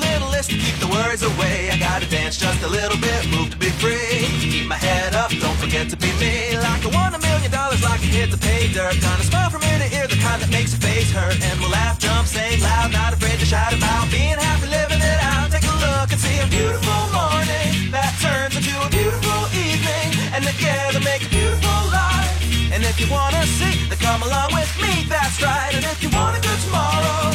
[0.06, 1.70] Little list to keep the worries away.
[1.70, 4.26] I gotta dance just a little bit, move to be free.
[4.40, 6.56] Keep my head up, don't forget to be me.
[6.56, 8.94] Like I won a million dollars, like I hit the pay dirt.
[9.00, 11.36] Gonna smile from ear to ear, the kind that makes your face hurt.
[11.42, 15.20] And we'll laugh, jump, sing loud, not afraid to shout about being happy, living it
[15.32, 15.50] out.
[15.50, 20.08] Take a look and see a beautiful morning that turns into a beautiful evening.
[20.34, 22.34] And together make a beautiful life.
[22.72, 25.72] And if you wanna see, then come along with me, that's right.
[25.74, 27.25] And if you want a good tomorrow,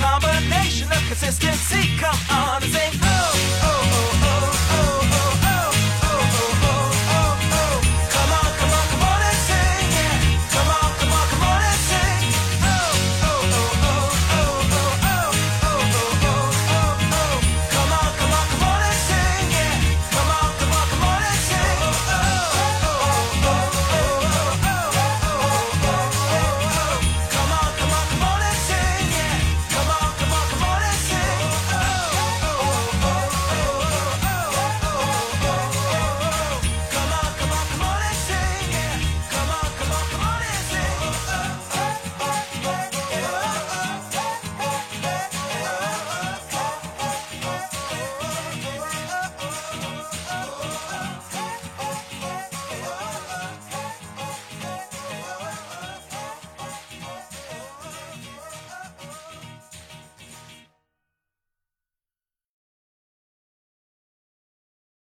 [0.00, 1.96] combination of consistency.
[1.98, 3.35] Come on and sing, oh,